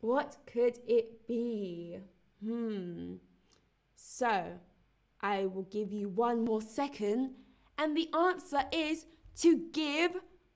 What 0.00 0.36
could 0.46 0.78
it 0.86 1.26
be? 1.26 1.98
Hmm. 2.44 3.14
So, 3.94 4.44
I 5.20 5.46
will 5.46 5.64
give 5.64 5.92
you 5.92 6.08
one 6.08 6.44
more 6.44 6.62
second, 6.62 7.32
and 7.76 7.96
the 7.96 8.08
answer 8.16 8.62
is 8.72 9.06
to 9.40 9.68
give 9.72 10.12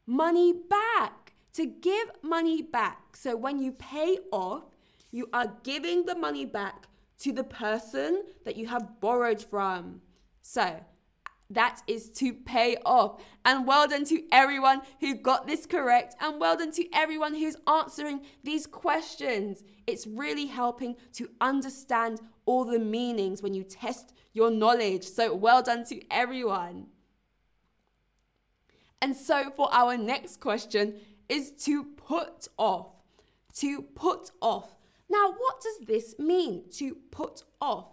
money 0.07 0.53
back. 0.53 1.33
To 1.55 1.67
give 1.67 2.11
money 2.23 2.63
back. 2.63 3.17
So, 3.17 3.37
when 3.37 3.59
you 3.59 3.73
pay 3.73 4.19
off, 4.31 4.65
you 5.11 5.29
are 5.33 5.53
giving 5.65 6.07
the 6.07 6.15
money 6.15 6.47
back 6.47 6.87
to 7.19 7.33
the 7.33 7.45
person 7.45 8.23
that 8.45 8.57
you 8.57 8.67
have 8.67 9.01
borrowed 9.01 9.43
from. 9.43 10.01
So, 10.41 10.85
that 11.55 11.83
is 11.87 12.09
to 12.11 12.33
pay 12.33 12.77
off. 12.85 13.23
And 13.45 13.67
well 13.67 13.89
done 13.89 14.05
to 14.07 14.23
everyone 14.31 14.83
who 15.01 15.15
got 15.15 15.47
this 15.47 15.67
correct, 15.67 16.15
and 16.21 16.41
well 16.41 16.57
done 16.57 16.73
to 16.73 16.87
everyone 16.93 17.35
who's 17.35 17.57
answering 17.67 18.23
these 18.45 18.67
questions. 18.67 19.65
It's 19.87 20.07
really 20.07 20.47
helping 20.47 20.97
to 21.15 21.29
understand 21.41 22.21
all 22.47 22.65
the 22.65 22.79
meanings 22.79 23.43
when 23.43 23.55
you 23.55 23.65
test 23.65 24.13
your 24.33 24.51
knowledge. 24.51 25.05
So, 25.05 25.35
well 25.35 25.63
done 25.63 25.85
to 25.87 26.01
everyone. 26.11 26.87
And 29.01 29.17
so, 29.17 29.51
for 29.51 29.69
our 29.73 29.97
next 29.97 30.41
question, 30.41 30.95
is 31.29 31.51
to 31.65 31.85
put 31.85 32.49
off. 32.57 32.89
To 33.57 33.83
put 33.83 34.31
off. 34.41 34.77
Now, 35.11 35.33
what 35.37 35.61
does 35.61 35.87
this 35.87 36.19
mean 36.19 36.65
to 36.73 36.97
put 37.11 37.43
off? 37.61 37.89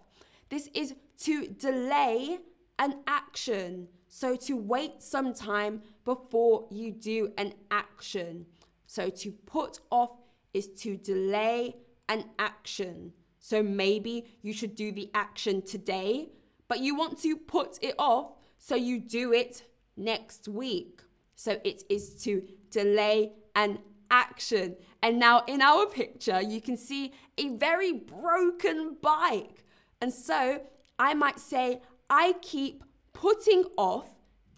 This 0.50 0.70
is 0.74 0.96
to 1.24 1.48
delay 1.48 2.40
an 2.80 3.02
action. 3.06 3.88
So 4.08 4.36
to 4.36 4.58
wait 4.58 5.04
some 5.04 5.34
time 5.34 5.84
before 6.04 6.66
you 6.72 6.92
do 6.92 7.32
an 7.38 7.54
action. 7.70 8.48
So 8.88 9.10
to 9.10 9.32
put 9.32 9.80
off 9.92 10.12
is 10.54 10.68
to 10.80 10.98
delay 10.98 11.76
an 12.08 12.24
action. 12.40 13.14
So 13.40 13.62
maybe 13.62 14.26
you 14.42 14.52
should 14.52 14.76
do 14.76 14.92
the 14.92 15.12
action 15.14 15.62
today, 15.62 16.30
but 16.68 16.80
you 16.80 16.96
want 16.96 17.22
to 17.22 17.38
put 17.38 17.78
it 17.82 17.96
off, 18.00 18.32
so 18.58 18.76
you 18.76 19.00
do 19.00 19.32
it 19.34 19.64
next 19.96 20.48
week. 20.48 21.02
So 21.36 21.60
it 21.64 21.84
is 21.90 22.16
to 22.24 22.44
delay 22.72 23.34
an 23.56 23.80
action. 24.12 24.76
And 25.02 25.20
now 25.20 25.44
in 25.48 25.62
our 25.62 25.86
picture, 25.86 26.42
you 26.42 26.60
can 26.62 26.76
see 26.76 27.14
a 27.38 27.50
very 27.50 27.94
broken 27.94 28.98
bike. 29.02 29.64
And 30.02 30.12
so 30.12 30.62
I 30.98 31.14
might 31.14 31.40
say, 31.40 31.82
I 32.10 32.34
keep 32.42 32.84
putting 33.14 33.66
off 33.78 34.10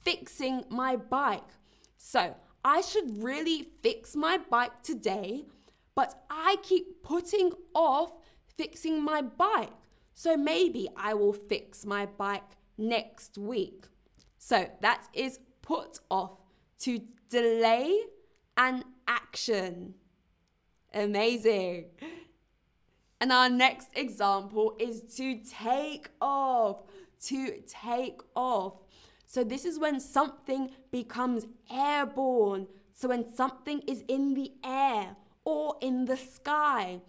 fixing 0.03 0.63
my 0.69 0.95
bike. 0.95 1.49
So 1.97 2.35
I 2.63 2.81
should 2.81 3.23
really 3.23 3.67
fix 3.81 4.15
my 4.15 4.37
bike 4.37 4.83
today, 4.83 5.45
but 5.95 6.23
I 6.29 6.57
keep 6.63 7.03
putting 7.03 7.51
off 7.73 8.11
fixing 8.57 9.03
my 9.03 9.21
bike. 9.21 9.71
So 10.13 10.37
maybe 10.37 10.87
I 10.95 11.13
will 11.13 11.33
fix 11.33 11.85
my 11.85 12.05
bike 12.05 12.43
next 12.77 13.37
week. 13.37 13.85
So 14.37 14.69
that 14.81 15.07
is 15.13 15.39
put 15.61 15.99
off 16.09 16.37
to 16.79 17.01
delay 17.29 18.01
an 18.57 18.83
action. 19.07 19.95
Amazing. 20.93 21.85
And 23.19 23.31
our 23.31 23.49
next 23.49 23.89
example 23.95 24.75
is 24.79 25.01
to 25.15 25.39
take 25.43 26.09
off 26.19 26.77
to 27.25 27.61
take 27.67 28.21
off. 28.35 28.73
So, 29.25 29.43
this 29.43 29.65
is 29.65 29.79
when 29.79 29.99
something 29.99 30.71
becomes 30.91 31.45
airborne. 31.71 32.67
So, 32.93 33.09
when 33.09 33.33
something 33.33 33.81
is 33.87 34.03
in 34.07 34.33
the 34.33 34.51
air 34.63 35.15
or 35.45 35.75
in 35.81 36.05
the 36.05 36.17
sky. 36.17 37.01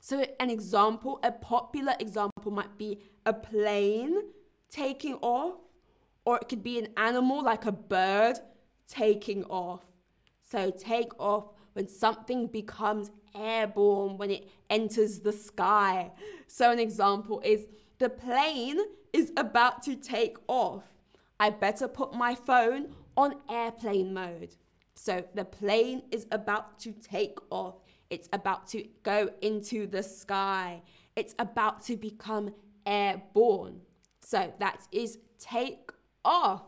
So, 0.00 0.24
an 0.40 0.50
example, 0.50 1.20
a 1.22 1.32
popular 1.32 1.94
example 2.00 2.50
might 2.50 2.76
be 2.78 2.98
a 3.26 3.32
plane 3.32 4.22
taking 4.70 5.14
off, 5.14 5.54
or 6.24 6.38
it 6.38 6.48
could 6.48 6.62
be 6.62 6.78
an 6.78 6.88
animal 6.96 7.42
like 7.42 7.66
a 7.66 7.72
bird 7.72 8.38
taking 8.88 9.44
off. 9.44 9.84
So, 10.42 10.70
take 10.70 11.18
off 11.20 11.50
when 11.74 11.88
something 11.88 12.46
becomes 12.46 13.10
airborne, 13.34 14.16
when 14.16 14.30
it 14.30 14.48
enters 14.68 15.20
the 15.20 15.32
sky. 15.32 16.10
So, 16.46 16.70
an 16.70 16.78
example 16.78 17.40
is 17.44 17.66
the 17.98 18.08
plane 18.08 18.78
is 19.12 19.32
about 19.36 19.82
to 19.84 19.96
take 19.96 20.36
off. 20.46 20.84
I 21.40 21.50
better 21.50 21.88
put 21.88 22.14
my 22.14 22.34
phone 22.34 22.94
on 23.16 23.36
airplane 23.48 24.12
mode. 24.12 24.54
So 24.94 25.24
the 25.34 25.44
plane 25.44 26.02
is 26.10 26.26
about 26.32 26.78
to 26.80 26.92
take 26.92 27.38
off. 27.50 27.76
It's 28.10 28.28
about 28.32 28.66
to 28.68 28.84
go 29.02 29.30
into 29.42 29.86
the 29.86 30.02
sky. 30.02 30.82
It's 31.14 31.34
about 31.38 31.84
to 31.84 31.96
become 31.96 32.54
airborne. 32.84 33.80
So 34.20 34.52
that 34.58 34.86
is 34.90 35.18
take 35.38 35.92
off. 36.24 36.62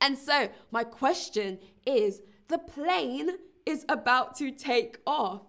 And 0.00 0.16
so 0.16 0.48
my 0.70 0.84
question 0.84 1.58
is 1.86 2.22
the 2.48 2.58
plane 2.58 3.30
is 3.66 3.84
about 3.88 4.36
to 4.36 4.50
take 4.50 4.98
off. 5.06 5.42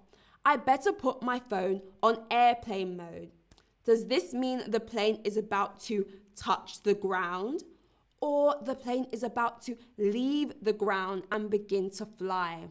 I 0.43 0.57
better 0.57 0.91
put 0.91 1.21
my 1.21 1.39
phone 1.49 1.81
on 2.01 2.23
airplane 2.31 2.97
mode. 2.97 3.31
Does 3.89 4.05
this 4.05 4.35
mean 4.35 4.61
the 4.67 4.79
plane 4.79 5.19
is 5.23 5.35
about 5.35 5.79
to 5.85 6.05
touch 6.35 6.83
the 6.83 6.93
ground 6.93 7.63
or 8.21 8.55
the 8.61 8.75
plane 8.75 9.07
is 9.11 9.23
about 9.23 9.63
to 9.63 9.75
leave 9.97 10.53
the 10.61 10.73
ground 10.73 11.23
and 11.31 11.49
begin 11.49 11.89
to 11.97 12.05
fly? 12.05 12.69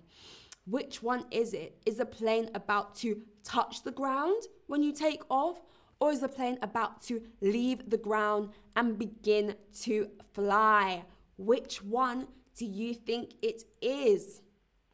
Which 0.64 1.02
one 1.02 1.24
is 1.32 1.54
it? 1.54 1.76
Is 1.84 1.96
the 1.96 2.06
plane 2.06 2.50
about 2.54 2.94
to 2.98 3.20
touch 3.42 3.82
the 3.82 3.90
ground 3.90 4.44
when 4.68 4.84
you 4.84 4.92
take 4.92 5.22
off? 5.28 5.58
Or 5.98 6.12
is 6.12 6.20
the 6.20 6.28
plane 6.28 6.56
about 6.62 7.02
to 7.08 7.20
leave 7.40 7.90
the 7.90 7.98
ground 7.98 8.50
and 8.76 8.96
begin 8.96 9.56
to 9.80 10.10
fly? 10.34 11.02
Which 11.36 11.82
one 11.82 12.28
do 12.56 12.64
you 12.64 12.94
think 12.94 13.32
it 13.42 13.64
is? 13.82 14.40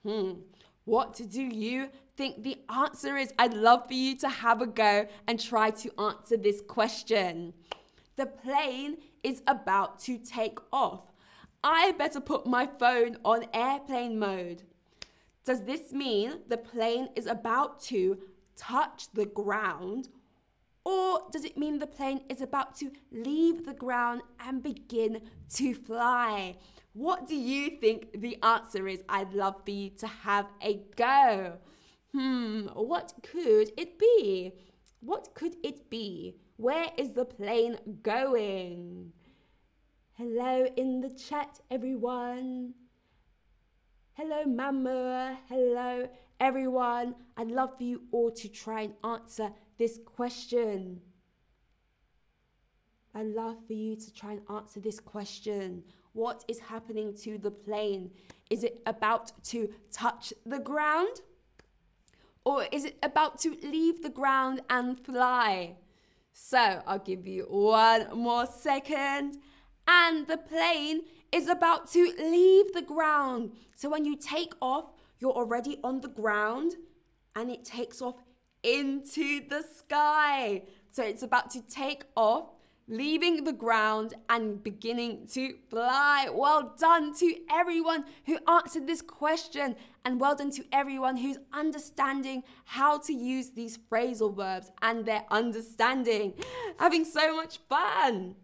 Hmm. 0.03 0.33
What 0.87 1.21
do 1.29 1.43
you 1.43 1.91
think 2.17 2.43
the 2.43 2.59
answer 2.69 3.17
is? 3.17 3.33
I'd 3.39 3.55
love 3.55 3.87
for 3.87 3.95
you 3.95 4.17
to 4.19 4.29
have 4.29 4.61
a 4.63 4.67
go 4.67 5.07
and 5.27 5.41
try 5.41 5.71
to 5.71 6.01
answer 6.01 6.37
this 6.37 6.61
question. 6.61 7.55
The 8.17 8.27
plane 8.27 8.99
is 9.23 9.43
about 9.47 9.99
to 10.01 10.19
take 10.19 10.59
off. 10.73 11.13
I 11.63 11.93
better 11.93 12.21
put 12.21 12.47
my 12.47 12.67
phone 12.79 13.17
on 13.25 13.47
airplane 13.53 14.19
mode. 14.19 14.63
Does 15.45 15.63
this 15.63 15.93
mean 15.93 16.41
the 16.49 16.57
plane 16.57 17.09
is 17.17 17.27
about 17.27 17.81
to 17.85 18.19
touch 18.57 19.09
the 19.13 19.27
ground 19.27 20.09
Or 20.85 21.23
does 21.33 21.45
it 21.45 21.57
mean 21.57 21.79
the 21.79 21.87
plane 21.87 22.21
is 22.29 22.43
about 22.43 22.77
to 22.77 22.93
leave 23.11 23.65
the 23.65 23.73
ground 23.73 24.21
and 24.39 24.63
begin 24.63 25.23
to 25.55 25.75
fly? 25.75 26.57
What 26.93 27.27
do 27.27 27.35
you 27.35 27.79
think 27.81 28.21
the 28.21 28.39
answer 28.43 28.87
is? 28.87 29.03
I'd 29.09 29.33
love 29.33 29.57
for 29.65 29.71
you 29.71 29.91
to 29.99 30.07
have 30.07 30.47
a 30.63 30.83
go. 30.97 31.59
Hmm, 32.15 32.67
what 32.75 33.13
could 33.25 33.73
it 33.77 33.99
be? 33.99 34.53
What 35.01 35.35
could 35.35 35.57
it 35.65 35.91
be? 35.91 36.37
Where 36.57 36.87
is 36.97 37.11
the 37.11 37.25
plane 37.25 37.77
going? 38.05 39.13
Hello 40.13 40.65
in 40.77 41.01
the 41.01 41.11
chat, 41.11 41.59
everyone. 41.73 42.75
Hello, 44.13 44.45
Mama. 44.45 45.41
Hello, 45.49 46.09
everyone. 46.39 47.17
I'd 47.37 47.51
love 47.51 47.77
for 47.79 47.83
you 47.83 48.03
all 48.13 48.31
to 48.31 48.49
try 48.49 48.83
and 48.83 48.95
answer 49.03 49.51
this 49.77 49.99
question. 50.05 51.01
I'd 53.13 53.27
love 53.27 53.57
for 53.67 53.73
you 53.73 53.97
to 53.97 54.15
try 54.15 54.35
and 54.35 54.43
answer 54.49 54.79
this 54.79 55.01
question. 55.01 55.83
What 56.13 56.45
is 56.47 56.61
happening 56.61 57.17
to 57.25 57.39
the 57.39 57.51
plane? 57.51 58.13
Is 58.51 58.63
it 58.63 58.83
about 58.87 59.33
to 59.47 59.69
touch 59.91 60.33
the 60.47 60.61
ground? 60.61 61.23
Or 62.45 62.67
is 62.71 62.85
it 62.85 62.99
about 63.03 63.39
to 63.41 63.57
leave 63.63 64.03
the 64.03 64.11
ground 64.11 64.61
and 64.69 64.99
fly? 64.99 65.77
So 66.33 66.83
I'll 66.87 66.99
give 66.99 67.27
you 67.27 67.45
one 67.49 68.17
more 68.17 68.47
second. 68.47 69.39
And 69.87 70.27
the 70.27 70.37
plane 70.37 71.03
is 71.33 71.49
about 71.49 71.91
to 71.93 72.13
leave 72.19 72.73
the 72.73 72.83
ground. 72.83 73.53
So 73.75 73.89
when 73.89 74.05
you 74.05 74.17
take 74.17 74.55
off, 74.61 74.93
you're 75.19 75.33
already 75.33 75.79
on 75.83 76.01
the 76.01 76.09
ground 76.09 76.75
and 77.35 77.51
it 77.51 77.65
takes 77.65 78.03
off 78.03 78.17
into 78.63 79.47
the 79.49 79.63
sky. 79.63 80.63
So 80.91 81.03
it's 81.03 81.23
about 81.23 81.51
to 81.51 81.63
take 81.63 82.05
off, 82.17 82.51
leaving 82.87 83.45
the 83.45 83.53
ground 83.53 84.15
and 84.29 84.63
beginning 84.63 85.27
to 85.33 85.55
fly. 85.71 86.29
Well 86.33 86.75
done 86.79 87.15
to 87.17 87.35
everyone 87.51 88.05
who 88.27 88.39
answered 88.49 88.87
this 88.87 89.01
question, 89.01 89.77
and 90.05 90.21
well 90.21 90.35
done 90.35 90.51
to 90.53 90.65
everyone 90.73 91.17
who's 91.17 91.39
understanding 91.53 92.43
how 92.65 92.99
to 92.99 93.13
use 93.13 93.51
these 93.51 93.79
phrasal 93.79 94.35
verbs 94.35 94.71
and 94.83 95.07
their 95.07 95.25
understanding. 95.31 96.35
Having 96.79 97.07
so 97.07 97.35
much 97.37 97.59
fun. 97.69 98.37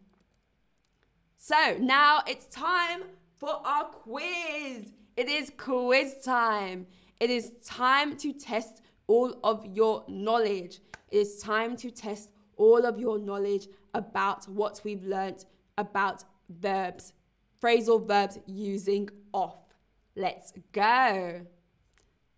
So 1.36 1.76
now 1.78 2.20
it's 2.26 2.46
time 2.46 3.02
for 3.38 3.60
our 3.64 3.84
quiz. 3.84 4.92
It 5.16 5.28
is 5.28 5.50
quiz 5.56 6.16
time. 6.24 6.86
It 7.18 7.28
is 7.30 7.52
time 7.64 8.16
to 8.18 8.32
test 8.32 8.82
all 9.06 9.38
of 9.44 9.66
your 9.66 10.04
knowledge. 10.08 10.80
It 11.10 11.18
is 11.18 11.38
time 11.38 11.76
to 11.78 11.90
test 11.90 12.30
all 12.56 12.86
of 12.86 12.98
your 12.98 13.18
knowledge 13.18 13.66
about 13.94 14.48
what 14.48 14.80
we've 14.84 15.04
learnt 15.04 15.44
about 15.76 16.24
verbs, 16.48 17.12
phrasal 17.62 18.06
verbs 18.06 18.38
using 18.46 19.08
off. 19.32 19.58
Let's 20.16 20.52
go. 20.72 21.46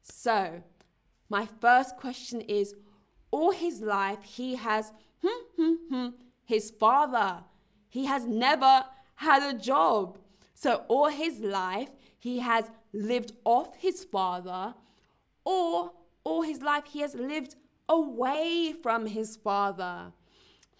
So, 0.02 0.62
my 1.28 1.46
first 1.60 1.96
question 1.96 2.40
is 2.42 2.74
all 3.30 3.50
his 3.50 3.80
life 3.80 4.22
he 4.22 4.56
has 4.56 4.92
hmm, 5.22 5.42
hmm, 5.56 5.74
hmm, 5.88 6.08
his 6.44 6.70
father. 6.70 7.44
He 7.88 8.06
has 8.06 8.26
never 8.26 8.84
had 9.16 9.42
a 9.42 9.58
job. 9.58 10.18
So, 10.54 10.84
all 10.88 11.08
his 11.08 11.38
life 11.40 11.90
he 12.18 12.38
has 12.40 12.70
lived 12.92 13.32
off 13.44 13.76
his 13.76 14.04
father 14.04 14.74
or 15.44 15.92
all 16.24 16.42
his 16.42 16.62
life 16.62 16.84
he 16.86 17.00
has 17.00 17.14
lived 17.14 17.56
away 17.88 18.74
from 18.82 19.06
his 19.06 19.36
father. 19.36 20.12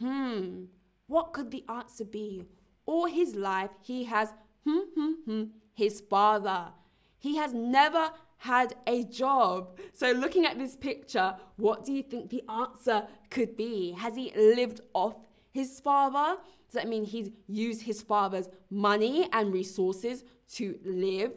Hmm, 0.03 0.65
what 1.07 1.33
could 1.33 1.53
the 1.53 1.65
answer 1.69 2.05
be? 2.05 2.47
All 2.87 3.07
his 3.07 3.37
life 3.37 3.71
he 3.83 4.05
has 4.05 4.33
hmm, 4.65 4.81
hmm, 4.97 5.13
hmm, 5.25 5.43
his 5.75 6.01
father. 6.01 6.73
He 7.19 7.37
has 7.37 7.53
never 7.53 8.11
had 8.39 8.75
a 8.89 9.05
job. 9.05 9.79
So, 9.93 10.11
looking 10.11 10.45
at 10.45 10.59
this 10.59 10.75
picture, 10.75 11.37
what 11.57 11.85
do 11.85 11.93
you 11.93 12.03
think 12.03 12.31
the 12.31 12.43
answer 12.51 13.07
could 13.31 13.57
be? 13.57 13.93
Has 13.93 14.17
he 14.17 14.33
lived 14.35 14.81
off 14.93 15.15
his 15.53 15.79
father? 15.79 16.41
Does 16.67 16.75
that 16.75 16.89
mean 16.89 17.05
he's 17.05 17.31
used 17.47 17.83
his 17.83 18.03
father's 18.03 18.49
money 18.71 19.29
and 19.33 19.53
resources 19.53 20.25
to 20.55 20.79
live? 20.85 21.33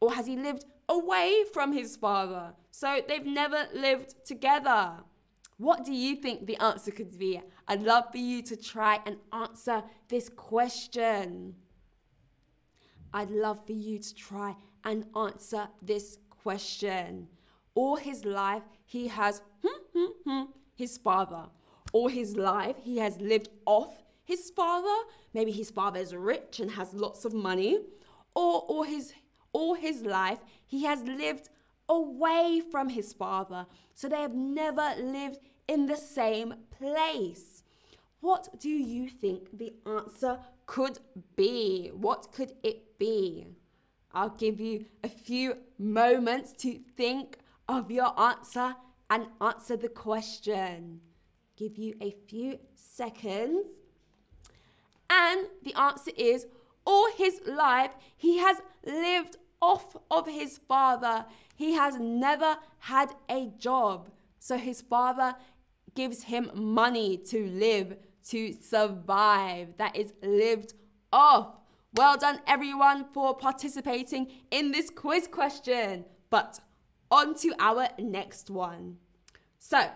Or 0.00 0.14
has 0.14 0.26
he 0.26 0.36
lived 0.36 0.64
away 0.88 1.44
from 1.52 1.72
his 1.72 1.96
father? 1.96 2.54
So 2.70 3.02
they've 3.06 3.26
never 3.26 3.68
lived 3.74 4.14
together. 4.24 5.00
What 5.58 5.84
do 5.84 5.92
you 5.92 6.16
think 6.16 6.46
the 6.46 6.56
answer 6.58 6.90
could 6.90 7.18
be? 7.18 7.40
I'd 7.66 7.82
love 7.82 8.10
for 8.12 8.18
you 8.18 8.42
to 8.42 8.56
try 8.56 9.00
and 9.06 9.16
answer 9.32 9.82
this 10.08 10.28
question. 10.28 11.54
I'd 13.12 13.30
love 13.30 13.64
for 13.64 13.72
you 13.72 13.98
to 13.98 14.14
try 14.14 14.56
and 14.84 15.06
answer 15.16 15.68
this 15.80 16.18
question. 16.28 17.28
All 17.74 17.96
his 17.96 18.24
life, 18.24 18.62
he 18.84 19.08
has 19.08 19.40
hmm, 19.64 19.82
hmm, 19.94 20.12
hmm, 20.24 20.42
his 20.74 20.98
father. 20.98 21.46
All 21.92 22.08
his 22.08 22.36
life, 22.36 22.76
he 22.82 22.98
has 22.98 23.18
lived 23.20 23.48
off 23.64 24.02
his 24.24 24.50
father. 24.50 24.94
Maybe 25.32 25.52
his 25.52 25.70
father 25.70 26.00
is 26.00 26.14
rich 26.14 26.60
and 26.60 26.70
has 26.72 26.92
lots 26.92 27.24
of 27.24 27.32
money. 27.32 27.78
Or 28.34 28.60
all 28.60 28.82
his 28.82 29.14
all 29.52 29.74
his 29.74 30.02
life, 30.02 30.40
he 30.66 30.84
has 30.84 31.02
lived 31.04 31.48
away 31.88 32.62
from 32.70 32.88
his 32.88 33.12
father. 33.12 33.66
So 33.94 34.08
they 34.08 34.20
have 34.20 34.34
never 34.34 34.94
lived 34.98 35.40
in 35.68 35.86
the 35.86 35.96
same 35.96 36.54
place. 36.70 37.62
What 38.20 38.58
do 38.58 38.68
you 38.68 39.08
think 39.08 39.56
the 39.56 39.74
answer 39.86 40.38
could 40.66 40.98
be? 41.36 41.90
What 41.94 42.32
could 42.32 42.52
it 42.62 42.98
be? 42.98 43.46
I'll 44.12 44.30
give 44.30 44.60
you 44.60 44.86
a 45.04 45.08
few 45.08 45.58
moments 45.78 46.52
to 46.62 46.78
think 46.96 47.38
of 47.68 47.90
your 47.90 48.18
answer 48.18 48.76
and 49.10 49.26
answer 49.40 49.76
the 49.76 49.88
question. 49.88 51.00
Give 51.56 51.76
you 51.76 51.94
a 52.00 52.14
few 52.26 52.58
seconds. 52.74 53.66
And 55.08 55.46
the 55.62 55.74
answer 55.74 56.12
is 56.16 56.46
all 56.84 57.08
his 57.16 57.40
life 57.46 57.92
he 58.16 58.38
has 58.38 58.58
lived 58.84 59.36
off 59.60 59.96
of 60.10 60.26
his 60.26 60.58
father. 60.58 61.26
He 61.54 61.72
has 61.74 61.98
never 61.98 62.58
had 62.78 63.14
a 63.28 63.52
job. 63.58 64.10
So 64.38 64.56
his 64.56 64.82
father 64.82 65.34
gives 65.94 66.24
him 66.24 66.50
money 66.54 67.16
to 67.16 67.46
live, 67.46 67.96
to 68.28 68.52
survive. 68.52 69.76
That 69.78 69.96
is 69.96 70.12
lived 70.22 70.74
off. 71.12 71.56
Well 71.94 72.18
done, 72.18 72.40
everyone, 72.46 73.06
for 73.12 73.34
participating 73.34 74.30
in 74.50 74.70
this 74.70 74.90
quiz 74.90 75.26
question. 75.26 76.04
But 76.28 76.60
on 77.10 77.34
to 77.36 77.54
our 77.58 77.88
next 77.98 78.50
one. 78.50 78.98
So, 79.58 79.90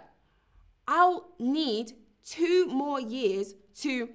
I'll 0.88 1.28
need 1.38 1.92
two 2.24 2.66
more 2.66 3.00
years 3.00 3.54
to 3.80 4.08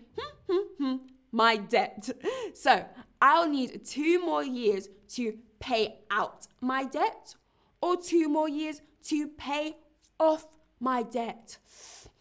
my 1.31 1.57
debt. 1.57 2.09
So, 2.53 2.85
I'll 3.21 3.49
need 3.49 3.85
two 3.85 4.25
more 4.25 4.43
years 4.43 4.89
to 5.09 5.37
pay 5.59 5.99
out 6.11 6.47
my 6.61 6.83
debt 6.83 7.35
or 7.81 7.97
two 7.97 8.27
more 8.29 8.49
years 8.49 8.81
to 9.03 9.27
pay 9.27 9.77
off 10.19 10.45
my 10.79 11.03
debt. 11.03 11.57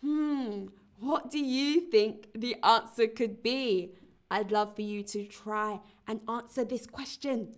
Hmm, 0.01 0.67
what 0.99 1.31
do 1.31 1.39
you 1.39 1.91
think 1.91 2.29
the 2.35 2.57
answer 2.63 3.07
could 3.07 3.43
be? 3.43 3.95
I'd 4.31 4.51
love 4.51 4.75
for 4.75 4.83
you 4.83 5.03
to 5.05 5.25
try 5.27 5.81
and 6.07 6.21
answer 6.29 6.65
this 6.65 6.87
question. 6.87 7.55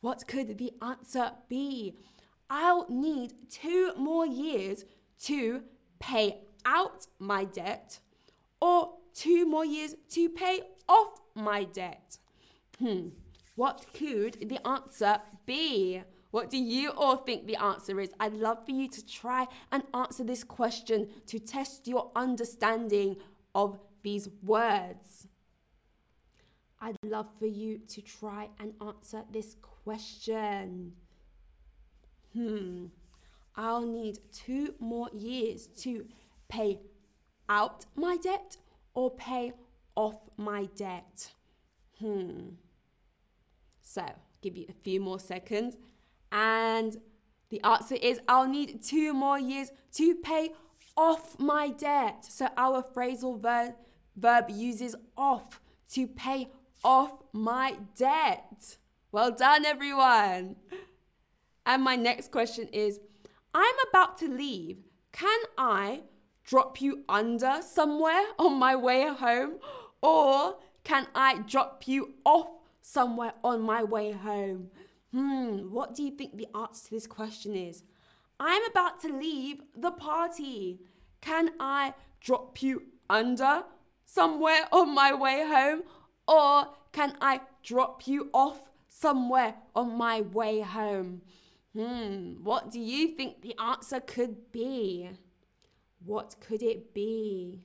What 0.00 0.26
could 0.26 0.58
the 0.58 0.72
answer 0.82 1.32
be? 1.48 1.96
I'll 2.48 2.86
need 2.88 3.34
two 3.50 3.92
more 3.96 4.26
years 4.26 4.84
to 5.24 5.62
pay 5.98 6.38
out 6.64 7.06
my 7.18 7.44
debt 7.44 8.00
or 8.60 8.94
two 9.14 9.46
more 9.46 9.64
years 9.64 9.94
to 10.10 10.28
pay 10.28 10.62
off 10.88 11.20
my 11.34 11.64
debt. 11.64 12.18
Hmm, 12.78 13.08
what 13.60 13.84
could 13.92 14.48
the 14.48 14.66
answer 14.66 15.20
be? 15.44 16.02
What 16.30 16.48
do 16.48 16.56
you 16.56 16.92
all 16.92 17.16
think 17.16 17.46
the 17.46 17.56
answer 17.56 18.00
is? 18.00 18.08
I'd 18.18 18.32
love 18.32 18.64
for 18.64 18.70
you 18.70 18.88
to 18.88 19.06
try 19.06 19.46
and 19.70 19.82
answer 19.92 20.24
this 20.24 20.42
question 20.42 21.10
to 21.26 21.38
test 21.38 21.86
your 21.86 22.10
understanding 22.16 23.16
of 23.54 23.78
these 24.02 24.30
words. 24.42 25.28
I'd 26.80 26.96
love 27.04 27.26
for 27.38 27.44
you 27.44 27.80
to 27.88 28.00
try 28.00 28.48
and 28.58 28.72
answer 28.80 29.24
this 29.30 29.56
question. 29.60 30.94
Hmm. 32.32 32.86
I'll 33.56 33.84
need 33.84 34.20
two 34.32 34.72
more 34.78 35.10
years 35.12 35.66
to 35.82 36.06
pay 36.48 36.80
out 37.46 37.84
my 37.94 38.16
debt 38.16 38.56
or 38.94 39.10
pay 39.10 39.52
off 39.96 40.16
my 40.38 40.64
debt. 40.74 41.32
Hmm. 41.98 42.52
So, 43.92 44.04
give 44.40 44.56
you 44.56 44.66
a 44.68 44.72
few 44.84 45.00
more 45.00 45.18
seconds. 45.18 45.76
And 46.30 46.96
the 47.48 47.60
answer 47.64 47.96
is 47.96 48.20
I'll 48.28 48.46
need 48.46 48.84
two 48.84 49.12
more 49.12 49.36
years 49.36 49.72
to 49.94 50.14
pay 50.14 50.52
off 50.96 51.40
my 51.40 51.70
debt. 51.70 52.24
So 52.24 52.46
our 52.56 52.84
phrasal 52.84 53.40
ver- 53.40 53.74
verb 54.14 54.44
uses 54.48 54.94
off 55.16 55.60
to 55.94 56.06
pay 56.06 56.50
off 56.84 57.10
my 57.32 57.78
debt. 57.96 58.76
Well 59.10 59.32
done, 59.32 59.64
everyone. 59.64 60.54
And 61.66 61.82
my 61.82 61.96
next 61.96 62.30
question 62.30 62.68
is 62.68 63.00
I'm 63.52 63.74
about 63.88 64.18
to 64.18 64.28
leave. 64.28 64.84
Can 65.10 65.40
I 65.58 66.02
drop 66.44 66.80
you 66.80 67.02
under 67.08 67.60
somewhere 67.60 68.26
on 68.38 68.56
my 68.56 68.76
way 68.76 69.08
home? 69.08 69.54
Or 70.02 70.56
can 70.82 71.08
I 71.14 71.40
drop 71.46 71.86
you 71.86 72.14
off 72.24 72.59
somewhere 72.80 73.32
on 73.42 73.62
my 73.62 73.82
way 73.82 74.12
home? 74.12 74.70
Hmm, 75.12 75.72
what 75.72 75.94
do 75.94 76.02
you 76.02 76.10
think 76.10 76.36
the 76.36 76.48
answer 76.54 76.86
to 76.86 76.90
this 76.90 77.06
question 77.06 77.56
is? 77.56 77.82
I'm 78.38 78.64
about 78.70 79.00
to 79.00 79.08
leave 79.08 79.62
the 79.76 79.90
party. 79.90 80.80
Can 81.20 81.50
I 81.58 81.94
drop 82.20 82.62
you 82.62 82.82
under 83.08 83.64
somewhere 84.04 84.66
on 84.72 84.94
my 84.94 85.12
way 85.12 85.44
home? 85.46 85.82
Or 86.26 86.68
can 86.92 87.16
I 87.20 87.40
drop 87.62 88.06
you 88.06 88.30
off 88.32 88.62
somewhere 88.88 89.54
on 89.74 89.96
my 89.96 90.20
way 90.22 90.60
home? 90.60 91.22
Hmm, 91.76 92.42
what 92.42 92.70
do 92.70 92.80
you 92.80 93.08
think 93.08 93.42
the 93.42 93.54
answer 93.60 94.00
could 94.00 94.50
be? 94.52 95.10
What 96.04 96.36
could 96.40 96.62
it 96.62 96.94
be? 96.94 97.60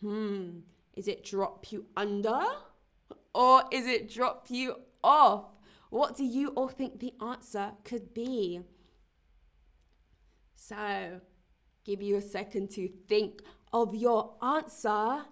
Hmm, 0.00 0.60
is 0.96 1.06
it 1.08 1.24
drop 1.24 1.70
you 1.70 1.86
under? 1.96 2.40
Or 3.34 3.64
is 3.70 3.86
it 3.86 4.12
drop 4.12 4.46
you 4.48 4.76
off? 5.02 5.46
What 5.90 6.16
do 6.16 6.24
you 6.24 6.48
all 6.50 6.68
think 6.68 7.00
the 7.00 7.14
answer 7.20 7.72
could 7.84 8.14
be? 8.14 8.60
So, 10.54 11.20
give 11.84 12.02
you 12.02 12.16
a 12.16 12.22
second 12.22 12.70
to 12.72 12.88
think 13.08 13.42
of 13.72 13.94
your 13.94 14.34
answer. 14.42 15.22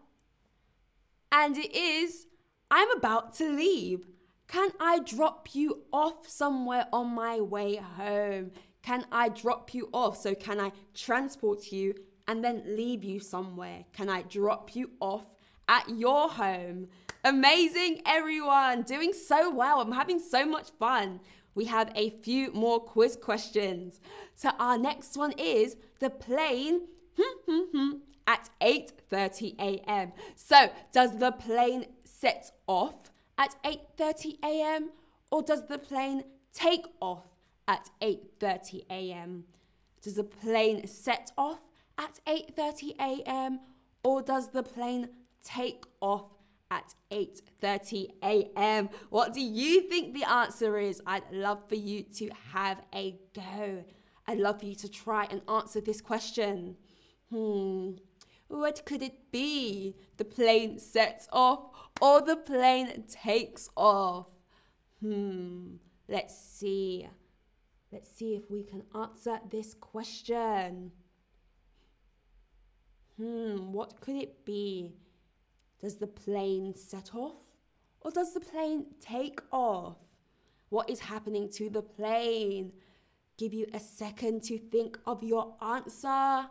And 1.30 1.56
it 1.56 1.74
is 1.76 2.26
I'm 2.70 2.90
about 2.92 3.34
to 3.34 3.50
leave. 3.50 4.06
Can 4.46 4.70
I 4.80 5.00
drop 5.00 5.54
you 5.54 5.84
off 5.92 6.28
somewhere 6.28 6.86
on 6.92 7.14
my 7.14 7.40
way 7.40 7.76
home? 7.76 8.52
Can 8.82 9.06
I 9.12 9.28
drop 9.28 9.74
you 9.74 9.88
off? 9.92 10.16
So, 10.16 10.34
can 10.34 10.60
I 10.60 10.72
transport 10.94 11.70
you 11.72 11.94
and 12.26 12.44
then 12.44 12.62
leave 12.66 13.04
you 13.04 13.20
somewhere? 13.20 13.84
Can 13.92 14.08
I 14.08 14.22
drop 14.22 14.74
you 14.74 14.90
off 15.00 15.26
at 15.68 15.88
your 15.88 16.28
home? 16.28 16.88
Amazing, 17.28 18.00
everyone. 18.06 18.84
Doing 18.84 19.12
so 19.12 19.50
well. 19.50 19.82
I'm 19.82 19.92
having 19.92 20.18
so 20.18 20.46
much 20.46 20.70
fun. 20.78 21.20
We 21.54 21.66
have 21.66 21.92
a 21.94 22.08
few 22.08 22.50
more 22.52 22.80
quiz 22.80 23.16
questions. 23.16 24.00
So, 24.34 24.52
our 24.58 24.78
next 24.78 25.14
one 25.14 25.32
is 25.32 25.76
the 26.00 26.08
plane 26.08 26.86
hmm, 27.20 27.36
hmm, 27.46 27.64
hmm, 27.76 27.96
at 28.26 28.48
8:30 28.62 29.56
a.m. 29.58 30.12
So, 30.36 30.70
does 30.90 31.18
the 31.18 31.32
plane 31.32 31.88
set 32.04 32.50
off 32.66 33.12
at 33.36 33.54
8:30 33.62 34.38
a.m. 34.42 34.92
or 35.30 35.42
does 35.42 35.66
the 35.68 35.78
plane 35.78 36.24
take 36.54 36.86
off 37.02 37.26
at 37.66 37.90
8:30 38.00 38.86
a.m.? 38.88 39.44
Does 40.00 40.14
the 40.14 40.24
plane 40.24 40.86
set 40.86 41.30
off 41.36 41.60
at 41.98 42.20
8:30 42.26 42.94
a.m. 42.98 43.60
or 44.02 44.22
does 44.22 44.48
the 44.48 44.62
plane 44.62 45.10
take 45.44 45.84
off 46.00 46.37
at 46.70 46.94
8:30 47.10 48.08
a.m. 48.22 48.90
What 49.10 49.32
do 49.32 49.40
you 49.40 49.82
think 49.82 50.14
the 50.14 50.28
answer 50.28 50.78
is? 50.78 51.00
I'd 51.06 51.30
love 51.32 51.68
for 51.68 51.74
you 51.74 52.02
to 52.02 52.30
have 52.52 52.82
a 52.94 53.18
go. 53.34 53.84
I'd 54.26 54.38
love 54.38 54.60
for 54.60 54.66
you 54.66 54.74
to 54.76 54.88
try 54.88 55.24
and 55.30 55.40
answer 55.48 55.80
this 55.80 56.00
question. 56.00 56.76
Hmm. 57.30 57.92
What 58.48 58.84
could 58.86 59.02
it 59.02 59.30
be? 59.30 59.96
The 60.16 60.24
plane 60.24 60.78
sets 60.78 61.28
off 61.32 61.70
or 62.00 62.20
the 62.20 62.36
plane 62.36 63.04
takes 63.08 63.68
off? 63.76 64.26
Hmm. 65.00 65.76
Let's 66.08 66.36
see. 66.38 67.08
Let's 67.92 68.10
see 68.10 68.34
if 68.34 68.50
we 68.50 68.64
can 68.64 68.82
answer 68.94 69.40
this 69.50 69.74
question. 69.74 70.92
Hmm, 73.16 73.72
what 73.72 74.00
could 74.00 74.16
it 74.16 74.44
be? 74.44 74.92
Does 75.80 75.96
the 75.96 76.06
plane 76.06 76.74
set 76.74 77.14
off 77.14 77.36
or 78.00 78.10
does 78.10 78.34
the 78.34 78.40
plane 78.40 78.86
take 79.00 79.40
off? 79.52 79.96
What 80.68 80.90
is 80.90 81.00
happening 81.00 81.48
to 81.52 81.70
the 81.70 81.82
plane? 81.82 82.72
Give 83.38 83.54
you 83.54 83.66
a 83.72 83.80
second 83.80 84.42
to 84.44 84.58
think 84.58 84.98
of 85.06 85.22
your 85.22 85.54
answer. 85.62 86.48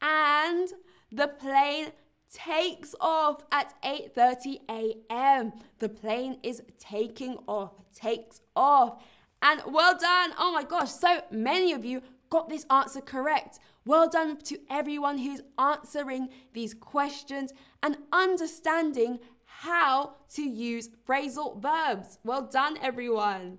And 0.00 0.68
the 1.10 1.28
plane 1.28 1.92
takes 2.32 2.94
off 3.00 3.42
at 3.50 3.74
8:30 3.82 4.60
a.m. 4.70 5.52
The 5.78 5.88
plane 5.88 6.38
is 6.42 6.62
taking 6.78 7.38
off, 7.46 7.72
takes 7.92 8.40
off. 8.54 9.02
And 9.42 9.62
well 9.66 9.96
done. 9.98 10.34
Oh 10.38 10.52
my 10.52 10.64
gosh, 10.64 10.90
so 10.90 11.22
many 11.30 11.72
of 11.72 11.84
you 11.84 12.02
got 12.30 12.48
this 12.48 12.66
answer 12.70 13.00
correct. 13.00 13.58
Well 13.88 14.06
done 14.06 14.36
to 14.42 14.58
everyone 14.68 15.16
who's 15.16 15.40
answering 15.58 16.28
these 16.52 16.74
questions 16.74 17.54
and 17.82 17.96
understanding 18.12 19.18
how 19.46 20.16
to 20.34 20.42
use 20.42 20.90
phrasal 21.08 21.62
verbs. 21.62 22.18
Well 22.22 22.42
done, 22.42 22.76
everyone. 22.82 23.56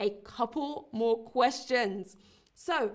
A 0.00 0.10
couple 0.24 0.88
more 0.90 1.22
questions. 1.22 2.16
So, 2.56 2.90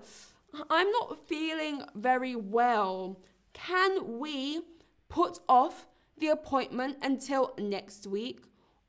I'm 0.68 0.90
not 0.90 1.26
feeling 1.26 1.84
very 1.94 2.36
well. 2.36 3.18
Can 3.54 4.18
we 4.18 4.60
put 5.08 5.38
off 5.48 5.86
the 6.18 6.28
appointment 6.28 6.98
until 7.00 7.54
next 7.58 8.06
week? 8.06 8.42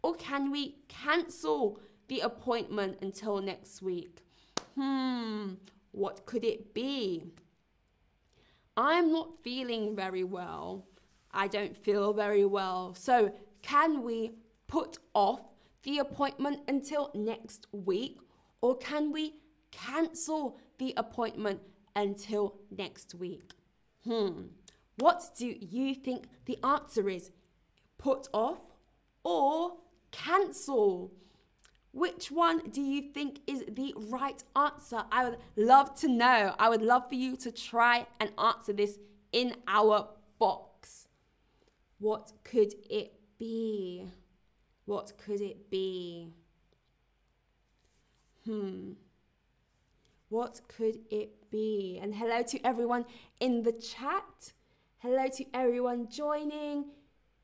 Or 0.03 0.15
can 0.15 0.51
we 0.51 0.79
cancel 0.89 1.79
the 2.09 2.19
appointment 2.19 2.97
until 3.01 3.39
next 3.39 3.81
week? 3.81 4.19
Hmm, 4.75 5.53
what 5.93 6.25
could 6.25 6.43
it 6.43 6.73
be? 6.73 7.31
I'm 8.77 9.11
not 9.11 9.41
feeling 9.43 9.95
very 9.95 10.23
well. 10.23 10.85
I 11.31 11.47
don't 11.47 11.75
feel 11.75 12.13
very 12.13 12.45
well. 12.45 12.93
So, 12.95 13.31
can 13.61 14.03
we 14.03 14.31
put 14.67 14.97
off 15.13 15.41
the 15.83 15.99
appointment 15.99 16.61
until 16.67 17.11
next 17.13 17.67
week? 17.71 18.19
Or 18.61 18.77
can 18.77 19.11
we 19.11 19.35
cancel 19.71 20.57
the 20.77 20.93
appointment 20.97 21.61
until 21.95 22.55
next 22.71 23.15
week? 23.15 23.53
Hmm. 24.03 24.47
What 24.97 25.23
do 25.37 25.55
you 25.59 25.93
think 25.93 26.27
the 26.45 26.57
answer 26.63 27.09
is? 27.09 27.31
Put 27.97 28.27
off 28.33 28.61
or 29.23 29.77
cancel? 30.11 31.11
Which 31.95 32.29
one 32.29 32.71
do 32.71 32.81
you 32.81 33.01
think 33.13 33.39
is 33.47 33.63
the 33.69 33.93
right 34.09 34.43
answer? 34.53 35.05
I 35.13 35.29
would 35.29 35.37
love 35.55 35.95
to 36.01 36.09
know. 36.09 36.53
I 36.59 36.67
would 36.67 36.81
love 36.81 37.07
for 37.07 37.15
you 37.15 37.37
to 37.37 37.53
try 37.53 38.05
and 38.19 38.33
answer 38.37 38.73
this 38.73 38.99
in 39.31 39.55
our 39.65 40.09
box. 40.37 41.07
What 41.99 42.33
could 42.43 42.73
it 42.89 43.13
be? 43.39 44.03
What 44.83 45.13
could 45.17 45.39
it 45.39 45.69
be? 45.69 46.33
Hmm. 48.43 48.91
What 50.27 50.59
could 50.67 50.99
it 51.09 51.49
be? 51.49 51.97
And 52.03 52.13
hello 52.13 52.43
to 52.43 52.59
everyone 52.67 53.05
in 53.39 53.63
the 53.63 53.71
chat. 53.71 54.51
Hello 54.97 55.27
to 55.29 55.45
everyone 55.53 56.09
joining. 56.09 56.87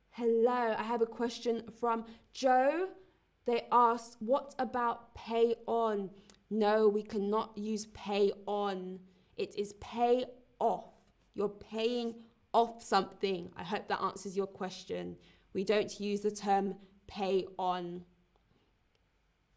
Hello, 0.10 0.76
I 0.78 0.84
have 0.84 1.02
a 1.02 1.06
question 1.06 1.64
from 1.80 2.04
Joe. 2.34 2.90
They 3.46 3.68
asked, 3.72 4.18
What 4.20 4.54
about 4.60 5.16
pay 5.16 5.56
on? 5.68 6.10
No, 6.50 6.88
we 6.88 7.04
cannot 7.04 7.58
use 7.58 7.86
pay 7.88 8.32
on. 8.46 9.00
It 9.38 9.56
is 9.58 9.74
pay 9.74 10.26
off. 10.60 10.86
You're 11.34 11.50
paying 11.50 12.16
off 12.54 12.84
something. 12.84 13.50
I 13.56 13.64
hope 13.64 13.88
that 13.88 14.02
answers 14.02 14.36
your 14.36 14.48
question. 14.48 15.16
We 15.54 15.64
don't 15.64 16.00
use 16.00 16.22
the 16.22 16.32
term 16.32 16.76
pay 17.08 17.46
on. 17.58 18.04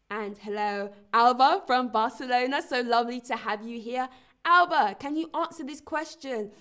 And 0.09 0.37
hello, 0.37 0.91
Alba 1.13 1.63
from 1.65 1.89
Barcelona. 1.89 2.61
So 2.61 2.81
lovely 2.81 3.19
to 3.21 3.35
have 3.35 3.67
you 3.67 3.79
here. 3.79 4.07
Alba, 4.45 4.95
can 4.99 5.15
you 5.17 5.29
answer 5.33 5.63
this 5.63 5.81
question? 5.81 6.51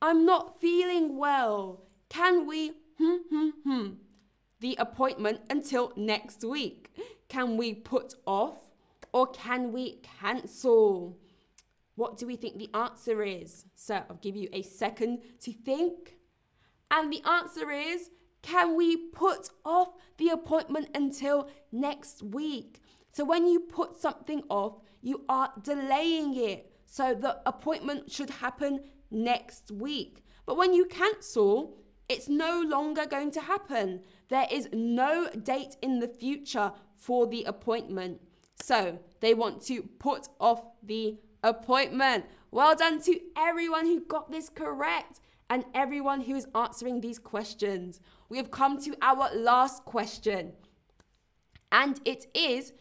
I'm 0.00 0.24
not 0.24 0.60
feeling 0.60 1.16
well. 1.16 1.84
Can 2.08 2.46
we, 2.46 2.72
hmm, 2.98 3.16
hmm, 3.30 3.48
hmm, 3.64 3.88
the 4.60 4.76
appointment 4.78 5.40
until 5.50 5.92
next 5.96 6.44
week? 6.44 6.94
Can 7.28 7.56
we 7.56 7.74
put 7.74 8.14
off 8.26 8.58
or 9.12 9.26
can 9.28 9.72
we 9.72 10.00
cancel? 10.20 11.18
What 11.96 12.16
do 12.16 12.26
we 12.26 12.36
think 12.36 12.58
the 12.58 12.70
answer 12.74 13.22
is? 13.22 13.66
So 13.74 14.02
I'll 14.08 14.16
give 14.16 14.36
you 14.36 14.48
a 14.52 14.62
second 14.62 15.20
to 15.40 15.52
think. 15.52 16.16
And 16.90 17.12
the 17.12 17.22
answer 17.28 17.70
is 17.70 18.10
can 18.42 18.76
we 18.76 18.96
put 18.96 19.48
off 19.64 19.88
the 20.18 20.28
appointment 20.28 20.88
until 20.94 21.48
next 21.72 22.22
week? 22.22 22.82
So 23.12 23.24
when 23.24 23.46
you 23.46 23.60
put 23.60 23.96
something 23.96 24.42
off, 24.50 24.80
you 25.00 25.24
are 25.28 25.52
delaying 25.62 26.36
it. 26.36 26.70
So 26.84 27.14
the 27.14 27.40
appointment 27.46 28.10
should 28.10 28.30
happen 28.30 28.80
next 29.10 29.70
week. 29.70 30.24
But 30.44 30.56
when 30.56 30.74
you 30.74 30.84
cancel, 30.86 31.78
it's 32.08 32.28
no 32.28 32.62
longer 32.66 33.06
going 33.06 33.30
to 33.32 33.40
happen. 33.40 34.00
There 34.28 34.46
is 34.50 34.68
no 34.72 35.28
date 35.30 35.76
in 35.80 36.00
the 36.00 36.08
future 36.08 36.72
for 36.96 37.26
the 37.26 37.44
appointment. 37.44 38.20
So 38.60 38.98
they 39.20 39.34
want 39.34 39.62
to 39.66 39.82
put 39.82 40.28
off 40.38 40.62
the 40.82 41.16
appointment. 41.42 42.26
Well 42.50 42.74
done 42.74 43.00
to 43.02 43.18
everyone 43.36 43.86
who 43.86 44.00
got 44.00 44.30
this 44.30 44.48
correct 44.48 45.20
and 45.50 45.64
everyone 45.74 46.22
who 46.22 46.34
is 46.34 46.46
answering 46.54 47.00
these 47.00 47.18
questions. 47.18 48.00
We 48.28 48.36
have 48.38 48.50
come 48.50 48.80
to 48.82 48.96
our 49.02 49.34
last 49.34 49.84
question. 49.84 50.52
And 51.72 52.00
it 52.04 52.26
is 52.34 52.72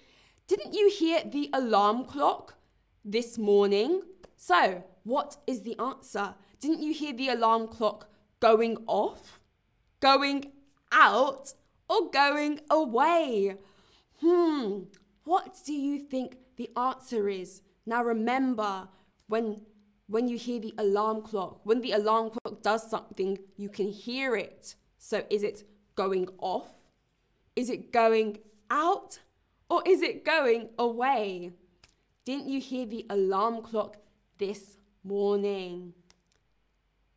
Didn't 0.47 0.73
you 0.73 0.89
hear 0.89 1.23
the 1.23 1.49
alarm 1.53 2.05
clock 2.05 2.55
this 3.03 3.37
morning? 3.37 4.01
So, 4.35 4.83
what 5.03 5.37
is 5.47 5.61
the 5.61 5.77
answer? 5.79 6.35
Didn't 6.59 6.81
you 6.81 6.93
hear 6.93 7.13
the 7.13 7.29
alarm 7.29 7.67
clock 7.67 8.09
going 8.43 8.75
off, 8.87 9.39
going 10.01 10.51
out, 10.91 11.53
or 11.87 12.11
going 12.11 12.59
away? 12.69 13.55
Hmm, 14.19 14.79
what 15.23 15.61
do 15.65 15.71
you 15.71 15.97
think 15.97 16.35
the 16.57 16.69
answer 16.75 17.29
is? 17.29 17.61
Now 17.85 18.03
remember, 18.03 18.89
when 19.27 19.61
when 20.07 20.27
you 20.27 20.37
hear 20.37 20.59
the 20.59 20.73
alarm 20.77 21.21
clock, 21.21 21.61
when 21.63 21.79
the 21.79 21.93
alarm 21.93 22.31
clock 22.31 22.61
does 22.61 22.89
something, 22.89 23.37
you 23.55 23.69
can 23.69 23.87
hear 23.87 24.35
it. 24.35 24.75
So 24.97 25.23
is 25.29 25.41
it 25.43 25.63
going 25.95 26.27
off? 26.39 26.67
Is 27.55 27.69
it 27.69 27.93
going 27.93 28.39
out? 28.69 29.19
Or 29.69 29.81
is 29.85 30.01
it 30.01 30.25
going 30.25 30.69
away? 30.77 31.53
Didn't 32.25 32.49
you 32.49 32.59
hear 32.59 32.85
the 32.85 33.05
alarm 33.09 33.61
clock 33.61 33.95
this 34.37 34.75
morning? 35.01 35.93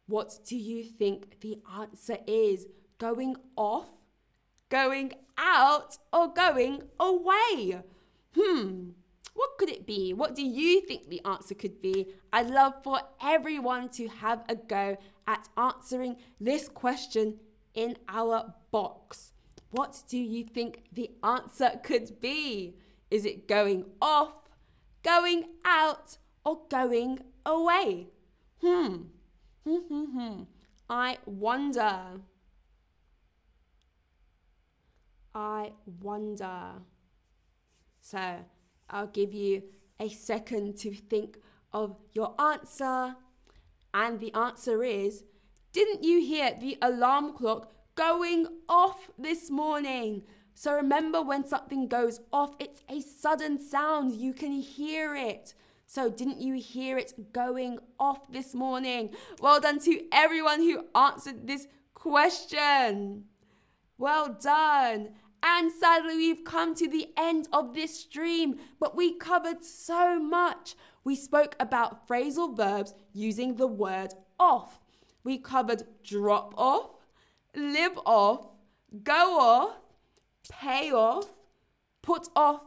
What 0.07 0.39
do 0.45 0.57
you 0.57 0.85
think 0.85 1.41
the 1.41 1.59
answer 1.81 2.19
is? 2.27 2.67
Going 2.99 3.37
off, 3.57 3.89
going 4.69 5.13
out, 5.37 5.99
or 6.13 6.33
going 6.33 6.83
away? 6.99 7.81
Hmm, 8.35 8.91
what 9.35 9.59
could 9.59 9.69
it 9.69 9.87
be? 9.87 10.15
What 10.15 10.35
do 10.35 10.43
you 10.43 10.81
think 10.81 11.09
the 11.09 11.21
answer 11.25 11.55
could 11.55 11.83
be? 11.83 12.09
I'd 12.33 12.49
love 12.49 12.83
for 12.83 13.01
everyone 13.21 13.89
to 13.91 14.09
have 14.09 14.45
a 14.49 14.55
go 14.55 14.97
at 15.27 15.49
answering 15.59 16.17
this 16.41 16.69
question 16.69 17.39
in 17.75 17.97
our 18.09 18.55
box. 18.71 19.33
What 19.71 20.03
do 20.09 20.17
you 20.17 20.45
think 20.45 20.85
the 20.93 21.11
answer 21.23 21.73
could 21.83 22.21
be? 22.21 22.77
Is 23.11 23.25
it 23.25 23.47
going 23.47 23.85
off, 24.01 24.49
going 25.03 25.45
out, 25.65 26.17
or 26.45 26.63
going 26.71 27.21
away? 27.45 28.09
Hmm. 28.61 28.97
Mm-hmm. 29.67 30.43
I 30.89 31.19
wonder. 31.27 32.21
I 35.35 35.73
wonder. 36.01 36.73
So 38.01 38.45
I'll 38.89 39.09
give 39.09 39.35
you 39.35 39.65
a 39.99 40.09
second 40.09 40.77
to 40.79 40.95
think 40.95 41.39
of 41.73 41.97
your 42.13 42.35
answer. 42.41 43.17
And 43.93 44.21
the 44.21 44.33
answer 44.35 44.85
is 44.85 45.25
Didn't 45.73 46.05
you 46.05 46.21
hear 46.21 46.57
the 46.59 46.79
alarm 46.81 47.33
clock 47.33 47.73
going 47.97 48.47
off 48.69 49.11
this 49.19 49.51
morning? 49.51 50.23
So 50.55 50.73
remember 50.75 51.21
when 51.23 51.47
something 51.47 51.87
goes 51.89 52.21
off, 52.33 52.55
it's 52.59 52.83
a 52.89 53.01
sudden 53.01 53.61
sound. 53.61 54.13
You 54.13 54.33
can 54.33 54.53
hear 54.53 55.15
it. 55.15 55.55
So, 55.87 56.11
didn't 56.11 56.41
you 56.41 56.55
hear 56.55 56.99
it 56.99 57.33
going 57.33 57.79
off 57.99 58.31
this 58.31 58.55
morning? 58.55 59.15
Well 59.41 59.61
done 59.61 59.79
to 59.81 60.03
everyone 60.13 60.61
who 60.61 60.87
answered 60.95 61.47
this 61.47 61.69
question. 61.95 63.25
Well 63.97 64.37
done. 64.41 65.11
And 65.43 65.71
sadly, 65.71 66.17
we've 66.17 66.45
come 66.45 66.75
to 66.75 66.89
the 66.89 67.11
end 67.17 67.49
of 67.53 67.73
this 67.73 68.01
stream, 68.01 68.59
but 68.81 68.97
we 68.97 69.15
covered 69.15 69.65
so 69.65 70.19
much. 70.19 70.75
We 71.05 71.15
spoke 71.15 71.55
about 71.61 72.09
phrasal 72.09 72.57
verbs 72.57 72.93
using 73.13 73.55
the 73.55 73.69
word 73.69 74.13
off. 74.41 74.81
We 75.23 75.39
covered 75.39 75.85
drop 76.03 76.53
off, 76.57 76.91
live 77.55 77.99
off, 78.05 78.49
go 79.05 79.39
off, 79.39 79.77
pay 80.51 80.91
off, 80.91 81.33
put 82.03 82.29
off, 82.35 82.63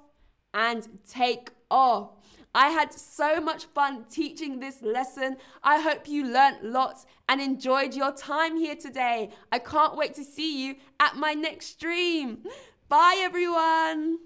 and 0.53 0.87
take 1.05 1.51
off. 1.69 2.11
I 2.53 2.69
had 2.69 2.91
so 2.91 3.39
much 3.39 3.65
fun 3.65 4.05
teaching 4.09 4.59
this 4.59 4.81
lesson. 4.81 5.37
I 5.63 5.79
hope 5.79 6.07
you 6.07 6.25
learnt 6.25 6.63
lots 6.63 7.05
and 7.27 7.39
enjoyed 7.39 7.93
your 7.93 8.11
time 8.11 8.57
here 8.57 8.75
today. 8.75 9.29
I 9.51 9.59
can't 9.59 9.95
wait 9.95 10.15
to 10.15 10.23
see 10.23 10.65
you 10.65 10.75
at 10.99 11.15
my 11.15 11.33
next 11.33 11.67
stream. 11.67 12.43
Bye, 12.87 13.17
everyone. 13.19 14.17